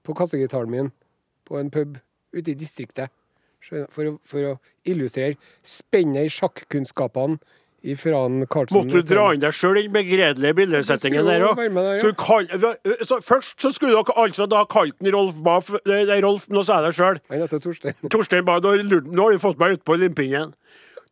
[0.06, 0.88] på kassegitaren min
[1.48, 1.96] på en pub
[2.36, 3.10] ute i distriktet.
[3.68, 4.52] For å, for å
[4.86, 5.34] illustrere
[5.66, 7.40] spennet i sjakkunnskapene
[7.88, 11.60] ifra Måtte du dra inn deg sjøl i den begredelige bildesettingen der òg?
[11.62, 12.12] ja.
[12.18, 12.48] Kall-
[13.06, 16.80] så først så skulle dere altså da kalt den Rolf Baff Nei, Rolf, nå sa
[16.80, 17.20] jeg det sjøl.
[17.30, 17.94] Han heter Torstein.
[18.14, 18.74] Torstein Ba, nå
[19.06, 20.54] nå har du fått meg utpå limpinnen.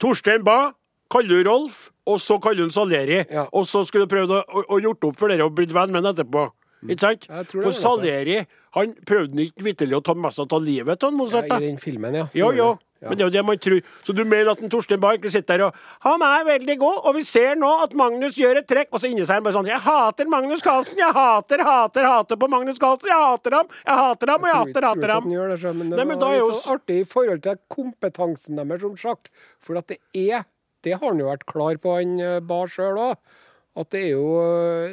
[0.02, 0.72] Torstein Ba
[1.12, 3.24] kaller du Rolf, og så kaller du Saleri.
[3.30, 3.46] Ja.
[3.54, 5.94] Og så skulle du prøvd å, å, å gjort opp for dere og blitt venn
[5.94, 6.48] med han etterpå.
[6.88, 7.28] Ikke sant?
[7.52, 7.74] For.
[7.76, 8.40] Salieri
[8.76, 11.48] han prøvde ikke vitterlig å ta mest av livet av Mozart.
[11.48, 12.26] Ja, I den filmen, ja.
[12.36, 12.74] Jo, jo.
[12.96, 13.10] Ja.
[13.10, 13.80] Men det er jo det man tror.
[14.06, 17.16] Så du mener at en Torstein Bae sitter der og Han er veldig god, og
[17.18, 19.56] vi ser nå at Magnus gjør et trekk, og så inni seg er han bare
[19.58, 21.00] sånn Jeg hater Magnus Carlsen!
[21.02, 23.10] Jeg hater, hater, hater på Magnus Carlsen!
[23.12, 23.72] Jeg hater ham!
[23.84, 25.30] Jeg hater ham, og jeg hater, hater ham!
[25.36, 27.60] gjør det, men det Nei, men var er litt jo sånn artig i forhold til
[27.76, 29.32] kompetansen deres som sjakk.
[29.60, 30.46] For at det er
[30.86, 33.36] Det har han jo vært klar på, han eh, Bar sjøl òg.
[33.76, 34.26] At det er jo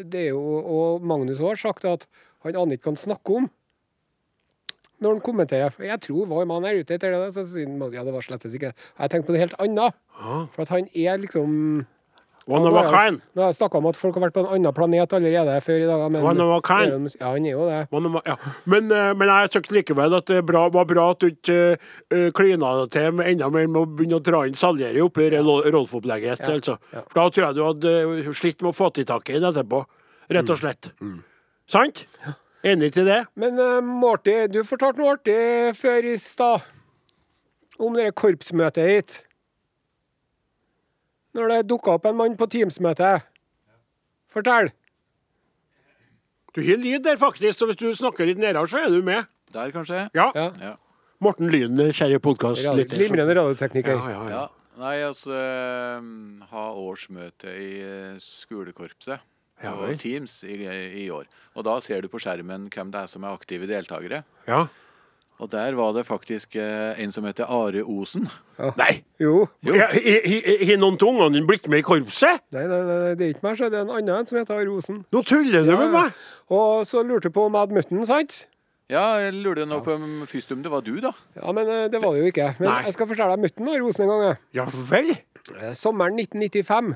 [0.03, 2.07] Det er jo Og Magnus har sagt at
[2.43, 3.45] han aner ikke hva han snakker om.
[4.99, 5.75] Når han kommenterer.
[5.79, 7.29] Jeg tror hva man er ute etter det.
[7.35, 9.95] Så sier han ja, det var slettes ikke Jeg tenkte på det helt annet.
[10.51, 11.85] For at han er liksom
[12.45, 13.21] One of a kind.
[13.35, 15.77] Nå har jeg snakka om at folk har vært på en annen planet allerede før
[15.79, 16.01] i dag.
[16.11, 17.07] Men One of a kind.
[17.21, 17.77] Ja, han er jo det.
[17.91, 18.35] Må- ja.
[18.65, 22.31] men, eh, men jeg syns likevel at det bra, var bra at du ikke uh,
[22.35, 25.63] klina det til med enda mer med å begynne å dra inn Salieri oppi Lo-
[25.63, 26.39] Rolf-opplegget.
[26.43, 26.77] Ja, Altså.
[26.91, 27.01] ja.
[27.07, 27.95] For da tror jeg du hadde
[28.27, 29.85] eh, slitt med å få til taket i det etterpå.
[30.29, 30.51] Rett Mm.
[30.51, 30.91] og slett.
[31.67, 32.05] Sant?
[32.63, 33.25] Enig til det?
[33.35, 36.61] Men uh, Morty, du fortalte noe artig før i stad.
[37.79, 39.23] Om det korpsmøtet hit.
[41.33, 43.15] Når det dukka opp en mann på Teams-møte.
[44.33, 44.69] Fortell.
[46.53, 49.25] Du har lyd der, faktisk, så hvis du snakker litt nærmere, så er du med.
[49.53, 50.03] Der, kanskje?
[50.13, 50.27] Ja.
[50.37, 50.49] Ja.
[50.61, 50.73] Ja.
[51.23, 52.65] Morten Lyn, kjære podkast.
[52.67, 53.97] Radio, glimrende radiotekniker.
[53.97, 54.35] Ja, ja, ja.
[54.43, 54.43] ja.
[54.73, 56.05] Nei, altså eh,
[56.49, 59.21] Ha årsmøte i eh, skolekorpset
[59.61, 59.73] Ja.
[60.01, 60.55] Teams i,
[61.03, 61.27] i år.
[61.53, 64.23] Og da ser du på skjermen hvem det er som er aktive deltakere.
[64.49, 64.65] ja.
[65.41, 68.27] Og der var det faktisk eh, en som heter Are Osen.
[68.77, 69.01] Nei!
[69.19, 69.47] Jo.
[69.65, 72.43] Har noen av ungene dine blitt med i korpset?
[72.53, 74.71] Nei, nei, nei, det er ikke meg, så det er en annen som heter Are
[74.71, 75.01] Osen.
[75.11, 76.17] Nå tuller du med meg!
[76.53, 78.43] Og så lurte du på om jeg hadde møtt den, sant?
[78.91, 81.13] Ja, jeg lurte nå på om først om det var du, da.
[81.39, 82.49] Ja, men eh, det var det jo ikke.
[82.59, 82.81] Men Nei.
[82.87, 84.23] jeg skal fortelle deg, jeg møtte den, Osen en gang.
[84.27, 84.39] jeg.
[84.59, 85.11] Ja vel?
[85.57, 86.93] Eh, Sommeren 1995.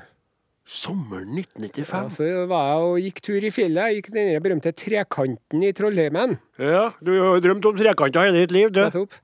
[0.67, 1.87] Sommeren 1995?
[1.95, 3.87] Ja, så var jeg og gikk tur i fjellet.
[3.87, 6.33] Jeg gikk den berømte trekanten i Trollheimen.
[6.59, 8.81] Ja, du har jo drømt om trekanter hele ditt liv, du.
[8.83, 9.15] Nettopp.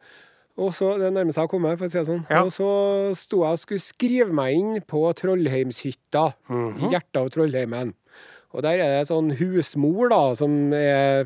[0.63, 2.23] Og så, Det nærmer seg å komme, for å si det sånn.
[2.29, 2.43] Ja.
[2.45, 2.69] Og så
[3.17, 6.27] sto jeg og skulle skrive meg inn på Trollheimshytta.
[6.47, 6.79] Mhm.
[6.87, 7.93] I hjertet av Trollheimen.
[8.53, 11.25] Og der er det sånn husmor, da, som er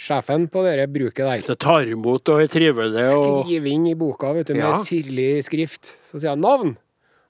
[0.00, 1.42] sjefen på det bruket der.
[1.46, 4.72] Så tar imot og er trivelig og Skriver inn i boka vet du, med Ja.
[4.82, 5.94] sirlig skrift.
[6.02, 6.76] Så sier han navn.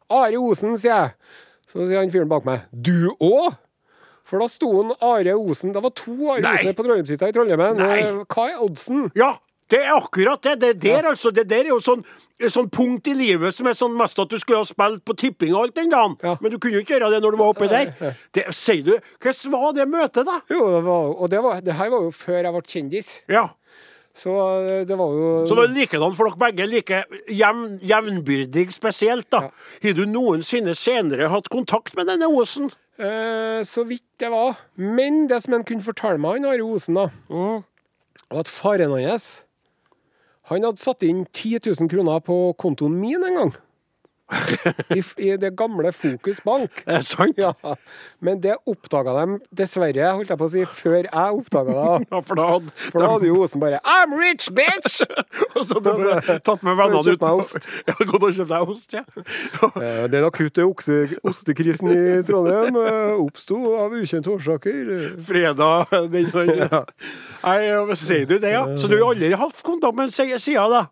[0.08, 1.12] Are Osen, sier jeg.
[1.72, 3.54] Så sier han fyren bak meg du òg?
[4.28, 6.58] For da sto han Are Osen Det var to Are Nei.
[6.60, 7.80] Osen på Trollheimshytta i Trollheimen.
[8.30, 9.08] Hva er oddsen?
[9.18, 9.34] Ja!
[9.72, 10.58] Det er akkurat det.
[10.60, 12.02] Det der, altså, det der er jo sånn,
[12.36, 15.16] et sånn punkt i livet som er sånn mest at du skulle ha spilt på
[15.16, 16.18] tipping og alt den dagen.
[16.20, 16.34] Ja.
[16.44, 17.94] Men du kunne jo ikke gjøre det når du var oppi der.
[18.36, 18.92] Det, sier du,
[19.22, 20.38] Hvordan var det møtet, da?
[20.52, 23.10] Jo, det var, og det, var, det her var jo før jeg ble kjendis.
[23.32, 23.46] Ja.
[24.14, 26.66] Så eh, det var jo Så var det likedan for dere begge.
[26.68, 26.98] Like
[27.32, 29.46] jevn, jevnbyrdig spesielt, da.
[29.82, 32.70] Har du noensinne senere hatt kontakt med denne Osen?
[32.98, 34.58] eh, Så vidt det var.
[34.76, 37.64] Men det som han kunne fortelle meg, han Are Osen, da, Mm.
[38.30, 39.42] var at faren hans
[40.50, 43.52] Han hadde satt inn 10 000 kroner på kontoen min en gang.
[44.92, 46.82] I, I det gamle Fokus Bank.
[46.86, 47.38] Er det sant?
[47.40, 47.52] Ja,
[48.20, 52.06] Men det oppdaga de dessverre, holdt jeg på å si, før jeg oppdaga det.
[52.12, 55.02] Ja, for da hadde For da hadde jo Osen bare I'm rich, bitch!
[55.56, 57.68] Og så hadde de bare tatt med vennene ut ost.
[57.88, 59.04] Ja, gått og kjøpt deg ost, ja.
[59.82, 64.92] Eh, Den akutte ostekrisen i Trondheim eh, oppsto av ukjente årsaker.
[65.26, 66.30] Fredag den.
[66.32, 68.64] Ja, hva sier du det, ja?
[68.78, 70.86] Så du har aldri hatt kontakt med siden, da?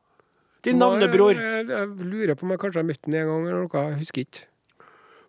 [0.64, 1.34] Din navnebror.
[1.38, 3.84] Jeg, jeg, lurer på om jeg kanskje har møtt den en gang eller noe.
[3.90, 4.46] Jeg husker ikke.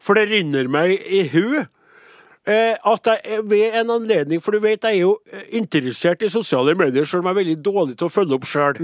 [0.01, 4.81] For det renner meg i hu eh, at jeg ved en anledning For du vet,
[4.81, 8.09] jeg er jo eh, interessert i sosiale medier, selv om jeg er veldig dårlig til
[8.09, 8.81] å følge opp sjøl.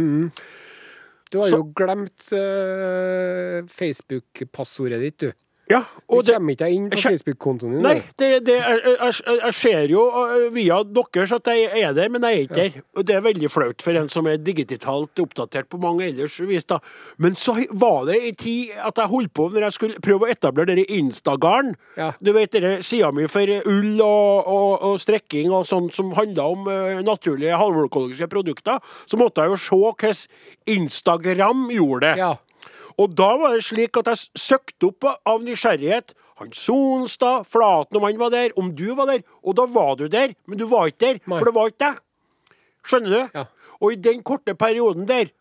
[1.32, 5.32] Du har Så- jo glemt eh, Facebook-passordet ditt, du.
[5.68, 7.84] Ja, og du kommer ikke deg inn på Facebook-kontoen din.
[7.84, 10.04] Nei, det, det, jeg, jeg, jeg ser jo
[10.56, 12.78] via deres at jeg er der, men jeg er ikke der.
[12.96, 16.64] Og det er veldig flaut for en som er digitalt oppdatert på mange ellers vis.
[16.70, 16.80] da.
[17.20, 20.32] Men så var det en tid at jeg holdt på når jeg skulle prøve å
[20.32, 21.76] etablere denne Instagarden.
[22.00, 22.14] Ja.
[22.24, 26.48] Du vet denne sida mi for ull og, og, og strekking og sånn som handla
[26.48, 28.80] om uh, naturlige halvøkologiske produkter.
[29.04, 30.28] Så måtte jeg jo se hvordan
[30.78, 32.18] Instagram gjorde det.
[32.24, 32.36] Ja.
[32.98, 38.04] Og da var det slik at jeg søkte opp av nysgjerrighet han Sonstad, Flaten, om
[38.06, 39.24] han var der, om du var der.
[39.42, 42.02] Og da var du der, men du var ikke der, for det var ikke deg.
[42.88, 43.40] Skjønner du?
[43.40, 43.46] Ja.
[43.82, 45.34] Og i den korte perioden der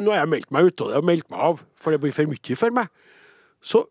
[0.00, 2.14] Nå har jeg meldt meg ut av det og meldt meg av, for det blir
[2.16, 2.88] for mye for meg.
[3.62, 3.84] Så,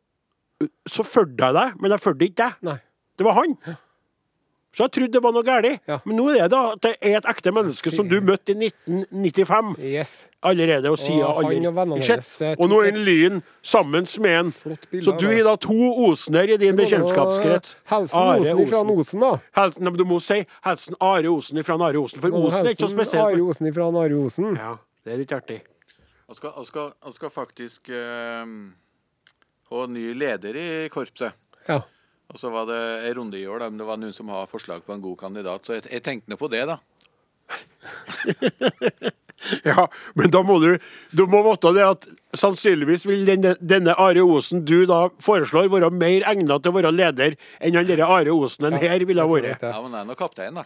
[0.90, 2.56] så fulgte jeg deg, men jeg fulgte ikke deg.
[3.20, 3.54] Det var han.
[4.74, 5.80] Så jeg trodde det var noe galt.
[5.88, 6.00] Ja.
[6.06, 8.70] Men nå er det da at det er et ekte menneske som du møtte i
[8.72, 10.14] 1995 Yes.
[10.42, 12.24] allerede, og siden Og aldri skjedd.
[12.42, 14.52] eh, Og nå er en Lyn sammen med en.
[14.52, 17.76] Flott bilde Så du er da to Osener i din bekjentskapskrets.
[17.86, 18.98] Helsen Are Osen ifra Osen.
[19.00, 19.32] Osen, da.
[19.62, 22.88] Helsen, men du må si helsen Are Osen ifra Are Osen, for Osen er ikke
[22.88, 23.24] så spesielt.
[23.30, 24.56] Are Osen ifra Are Osen.
[24.58, 25.62] Ja, det er litt artig.
[26.30, 28.46] Jeg skal, jeg skal, jeg skal faktisk øh,
[29.72, 31.32] ha ny leder i korpset.
[31.70, 31.82] Ja.
[32.34, 34.50] Og så var det en runde i år da, men det var noen som har
[34.50, 35.66] forslag på en god kandidat.
[35.66, 36.80] Så jeg, jeg tenkte nå på det, da.
[39.68, 40.78] Ja, men da må du
[41.12, 42.06] Du må vite det at
[42.40, 46.94] sannsynligvis vil denne, denne Are Osen du da foreslår, være mer egnet til å være
[46.96, 49.62] leder enn han derre Are Osenen her ville ha vært.
[49.62, 50.66] Ja, men han er nå kaptein, da.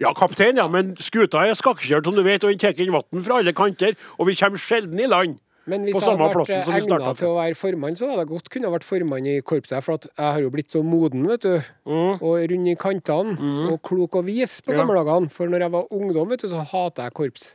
[0.00, 3.26] Ja, kaptein, ja, men skuta er skakkjørt, som du vet, og den tar inn vann
[3.26, 5.36] fra alle kanter, og vi kommer sjelden i land.
[5.66, 6.50] Men hvis jeg hadde vært
[6.80, 9.84] egna til å være formann, så hadde jeg godt kunne vært formann i korpset.
[9.84, 11.60] For jeg har jo blitt så moden, vet du.
[11.86, 13.36] Og rund i kantene.
[13.70, 14.78] Og klok og vis på Mm.
[14.88, 15.04] Ja.
[15.04, 15.30] dagene.
[15.30, 17.54] For når jeg var ungdom, vet du, så hata jeg korps.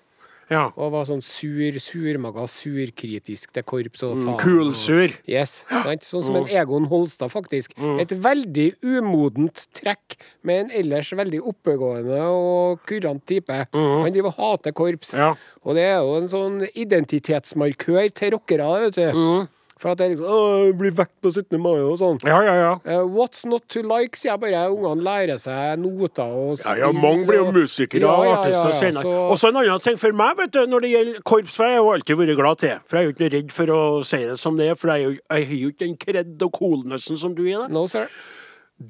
[0.49, 0.67] Ja.
[0.77, 4.39] Og var sånn sur, surmaga, surkritisk til korps og Mm, faen.
[4.39, 5.13] Kulsur.
[5.27, 6.01] Yes, sant?
[6.05, 6.41] Sånn som Mm.
[6.47, 7.71] en Egon Holstad, faktisk.
[7.99, 13.67] Et veldig umodent trekk med en ellers veldig oppegående og kurant type.
[13.73, 15.13] Han driver og hater korps.
[15.13, 15.17] Mm.
[15.17, 15.33] Ja.
[15.65, 19.47] Og det er jo en sånn identitetsmarkør til rockere, vet du.
[19.75, 19.81] Mm.
[19.81, 21.59] For at det er liksom Åh, blir vekt på 17.
[21.59, 22.19] mai og sånn.
[22.23, 22.69] Ja, ja, ja.
[22.87, 24.61] Uh, what's not to like, sier jeg bare.
[24.71, 29.03] Ungene lærer seg noter og Ja, ja, mange blir jo musikere og artister senere.
[29.03, 31.63] så- Og så en annen ting for meg, vet du, når det gjelder korps, for
[31.65, 32.79] jeg har jo alltid vært glad til.
[32.85, 35.19] For jeg er jo ikke redd for å si det som det er, for jeg,
[35.29, 37.67] jeg har jo ikke den kred og coolnessen som du er.
[37.67, 38.07] No, sir.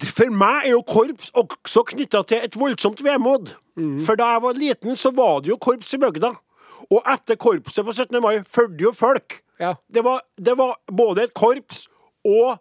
[0.05, 3.53] For meg er jo korps også knytta til et voldsomt vemod.
[4.05, 6.31] For da jeg var liten, så var det jo korps i bygda.
[6.91, 8.21] Og etter korpset på 17.
[8.21, 9.41] mai fulgte jo folk.
[9.59, 9.75] Ja.
[9.87, 11.85] Det var, det var både et korps
[12.25, 12.57] og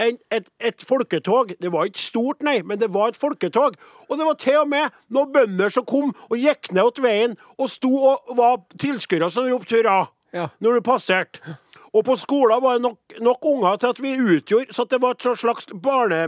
[0.00, 1.50] en, et, et folketog.
[1.60, 3.74] Det var ikke stort, nei, men det var et folketog.
[4.08, 7.36] Og det var til og med noen bønder som kom og gikk ned åt veien
[7.58, 10.46] og sto og var tilskuere som ropte hurra Ja.
[10.62, 11.40] når du passerte.
[11.96, 15.16] Og på skolen var det nok, nok unger til at vi utgjorde så det var
[15.16, 16.20] et slags barne...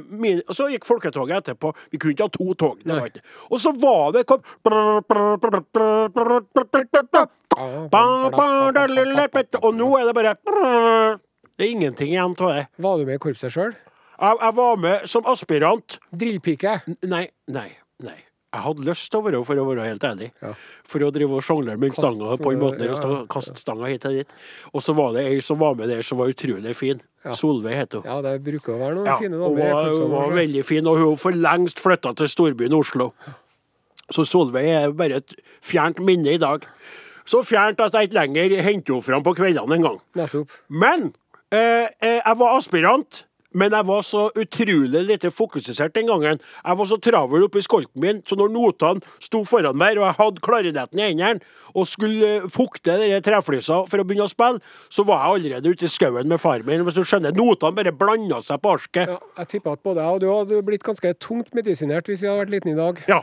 [0.49, 1.73] Og så gikk folketoget etterpå.
[1.93, 2.81] Vi kunne ikke ha to tog.
[2.83, 3.23] Det var ikke.
[3.51, 4.43] Og så var det kom,
[9.63, 10.35] Og nå er det bare
[11.59, 12.67] Det er ingenting igjen av det.
[12.83, 13.77] Var du med i korpset sjøl?
[14.23, 15.99] Jeg, jeg var med som aspirant.
[16.15, 16.81] Drillpike?
[17.11, 17.71] Nei, nei,
[18.03, 18.19] nei.
[18.53, 20.27] Jeg hadde lyst til å være for å være helt ærlig.
[20.85, 22.85] For å drive og sjonglere med stanga på en måte.
[22.85, 24.35] ja, og ja, Kaste stanga hit og dit.
[24.75, 27.01] Og så var det ei som var med der som var utrolig fin.
[27.39, 28.03] Solveig het hun.
[28.05, 30.91] Ja, det bruker å være noen Ja, fine damer Hun, var, hun var veldig fin,
[30.91, 33.13] og hun for lengst flytta til storbyen Oslo.
[34.13, 35.33] Så Solveig er bare et
[35.65, 36.67] fjernt minne i dag.
[37.25, 40.01] Så fjernt at jeg ikke lenger henter henne fram på kveldene engang.
[40.69, 41.13] Men
[41.55, 43.23] eh, eh, jeg var aspirant.
[43.55, 46.41] Men jeg var så utrolig lite fokusert den gangen.
[46.41, 50.19] Jeg var så travel oppi skolten min, så når notene sto foran meg, og jeg
[50.21, 54.61] hadde klarinetten i hendene og skulle eh, fukte de treflisa for å begynne å spille,
[54.93, 56.85] så var jeg allerede ute i skauen med far min.
[56.87, 59.13] Hvis du skjønner, Notene bare blanda seg på arsket.
[59.15, 62.29] Ja, jeg tipper at både jeg og du hadde blitt ganske tungt medisinert hvis vi
[62.29, 63.01] hadde vært liten i dag.
[63.11, 63.23] Ja.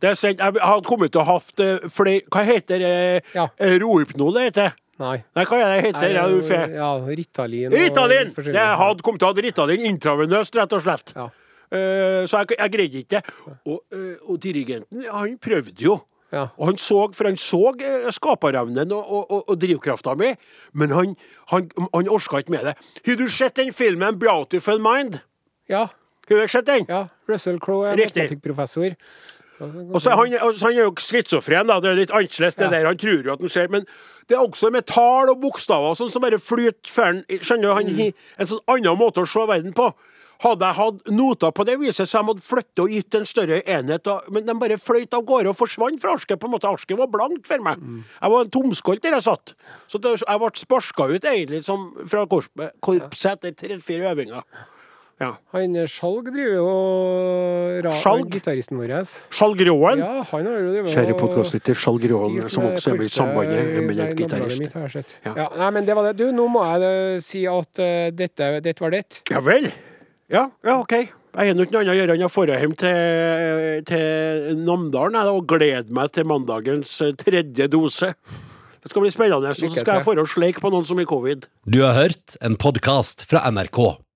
[0.00, 0.40] Det er sent.
[0.40, 2.94] Jeg hadde kommet til å hatt eh, flere Hva heter det?
[3.36, 3.50] Ja.
[3.60, 4.78] Eh, Rohypnol, det heter?
[5.00, 5.16] Nei.
[5.36, 6.12] Nei, hva er det heter?
[6.12, 7.72] Ja, du ja, Ritalin.
[7.72, 8.32] Ritalin!
[8.34, 8.50] Og...
[8.52, 11.14] Det hadde kommet til å ha Ritalin intravenøst, rett og slett.
[11.16, 11.30] Ja.
[11.70, 13.34] Uh, så jeg, jeg greide ikke det.
[13.64, 15.96] Og, uh, og dirigenten, han prøvde jo.
[16.34, 16.44] Ja.
[16.58, 20.34] Og han så, for han så uh, skaperevnen og, og, og, drivkrafta mi,
[20.78, 21.16] men han,
[21.54, 22.76] han, han orka ikke med det.
[23.06, 25.22] Har du sett den filmen 'Beautiful Mind'?
[25.70, 25.88] Ja,
[26.28, 26.86] Har du sett den?
[26.88, 27.06] ja.
[27.28, 28.94] Russell Crowe er matematikkprofessor.
[29.60, 31.80] Og så, han, han er jo schizofren, da.
[31.84, 32.70] Det er litt annerledes, det Ja.
[32.70, 32.86] der.
[32.90, 33.68] Han tror jo at han ser.
[33.68, 33.84] Men
[34.28, 37.24] det er også med tall og bokstaver sånn som bare flyter han.
[37.28, 37.74] Skjønner?
[37.76, 39.90] Han har en sånn annen måte å se verden på.
[40.40, 43.58] Hadde jeg hatt noter på det viset, så jeg måtte flytte og gitt en større
[43.68, 44.06] enhet.
[44.08, 46.40] Og, men de bare fløyt av gårde og forsvant fra arsket.
[46.40, 46.64] på en måte.
[46.70, 47.76] Arsket var blankt for meg.
[48.22, 49.52] Jeg var en tomskolt der jeg satt.
[49.86, 54.40] Så det, jeg ble sparka ut egentlig som, fra korpset, korps etter tre-fire øvinger.
[55.20, 55.34] Ja.
[55.52, 58.30] Han eh, Skjalg driver jo og Skjalg?
[58.32, 58.94] Gitaristen vår.
[59.28, 60.00] Skjalg Råen.
[60.00, 63.58] Ja, han har jo drevet Kjære podkastlytter, Skjalg Råen, som også er med i sambandet
[63.60, 65.18] i- en nabolaget gitarist.
[65.26, 65.34] Ja.
[65.36, 65.46] Ja.
[65.60, 66.16] nei, men det var det.
[66.22, 69.04] Du, nå må jeg eh, si at uh, dette, dette var det.
[69.30, 69.68] Ja vel.
[70.30, 70.96] Ja, ja, OK.
[71.30, 75.44] Jeg har ikke noe annet å gjøre enn å dra hjem til, til Namdalen og
[75.52, 78.14] glede meg til mandagens eh, tredje dose.
[78.80, 79.52] Det skal bli spennende.
[79.54, 81.44] Så skal jeg dra og sleike på noen som har covid.
[81.68, 84.00] Du har hørt en podkast fra NRK.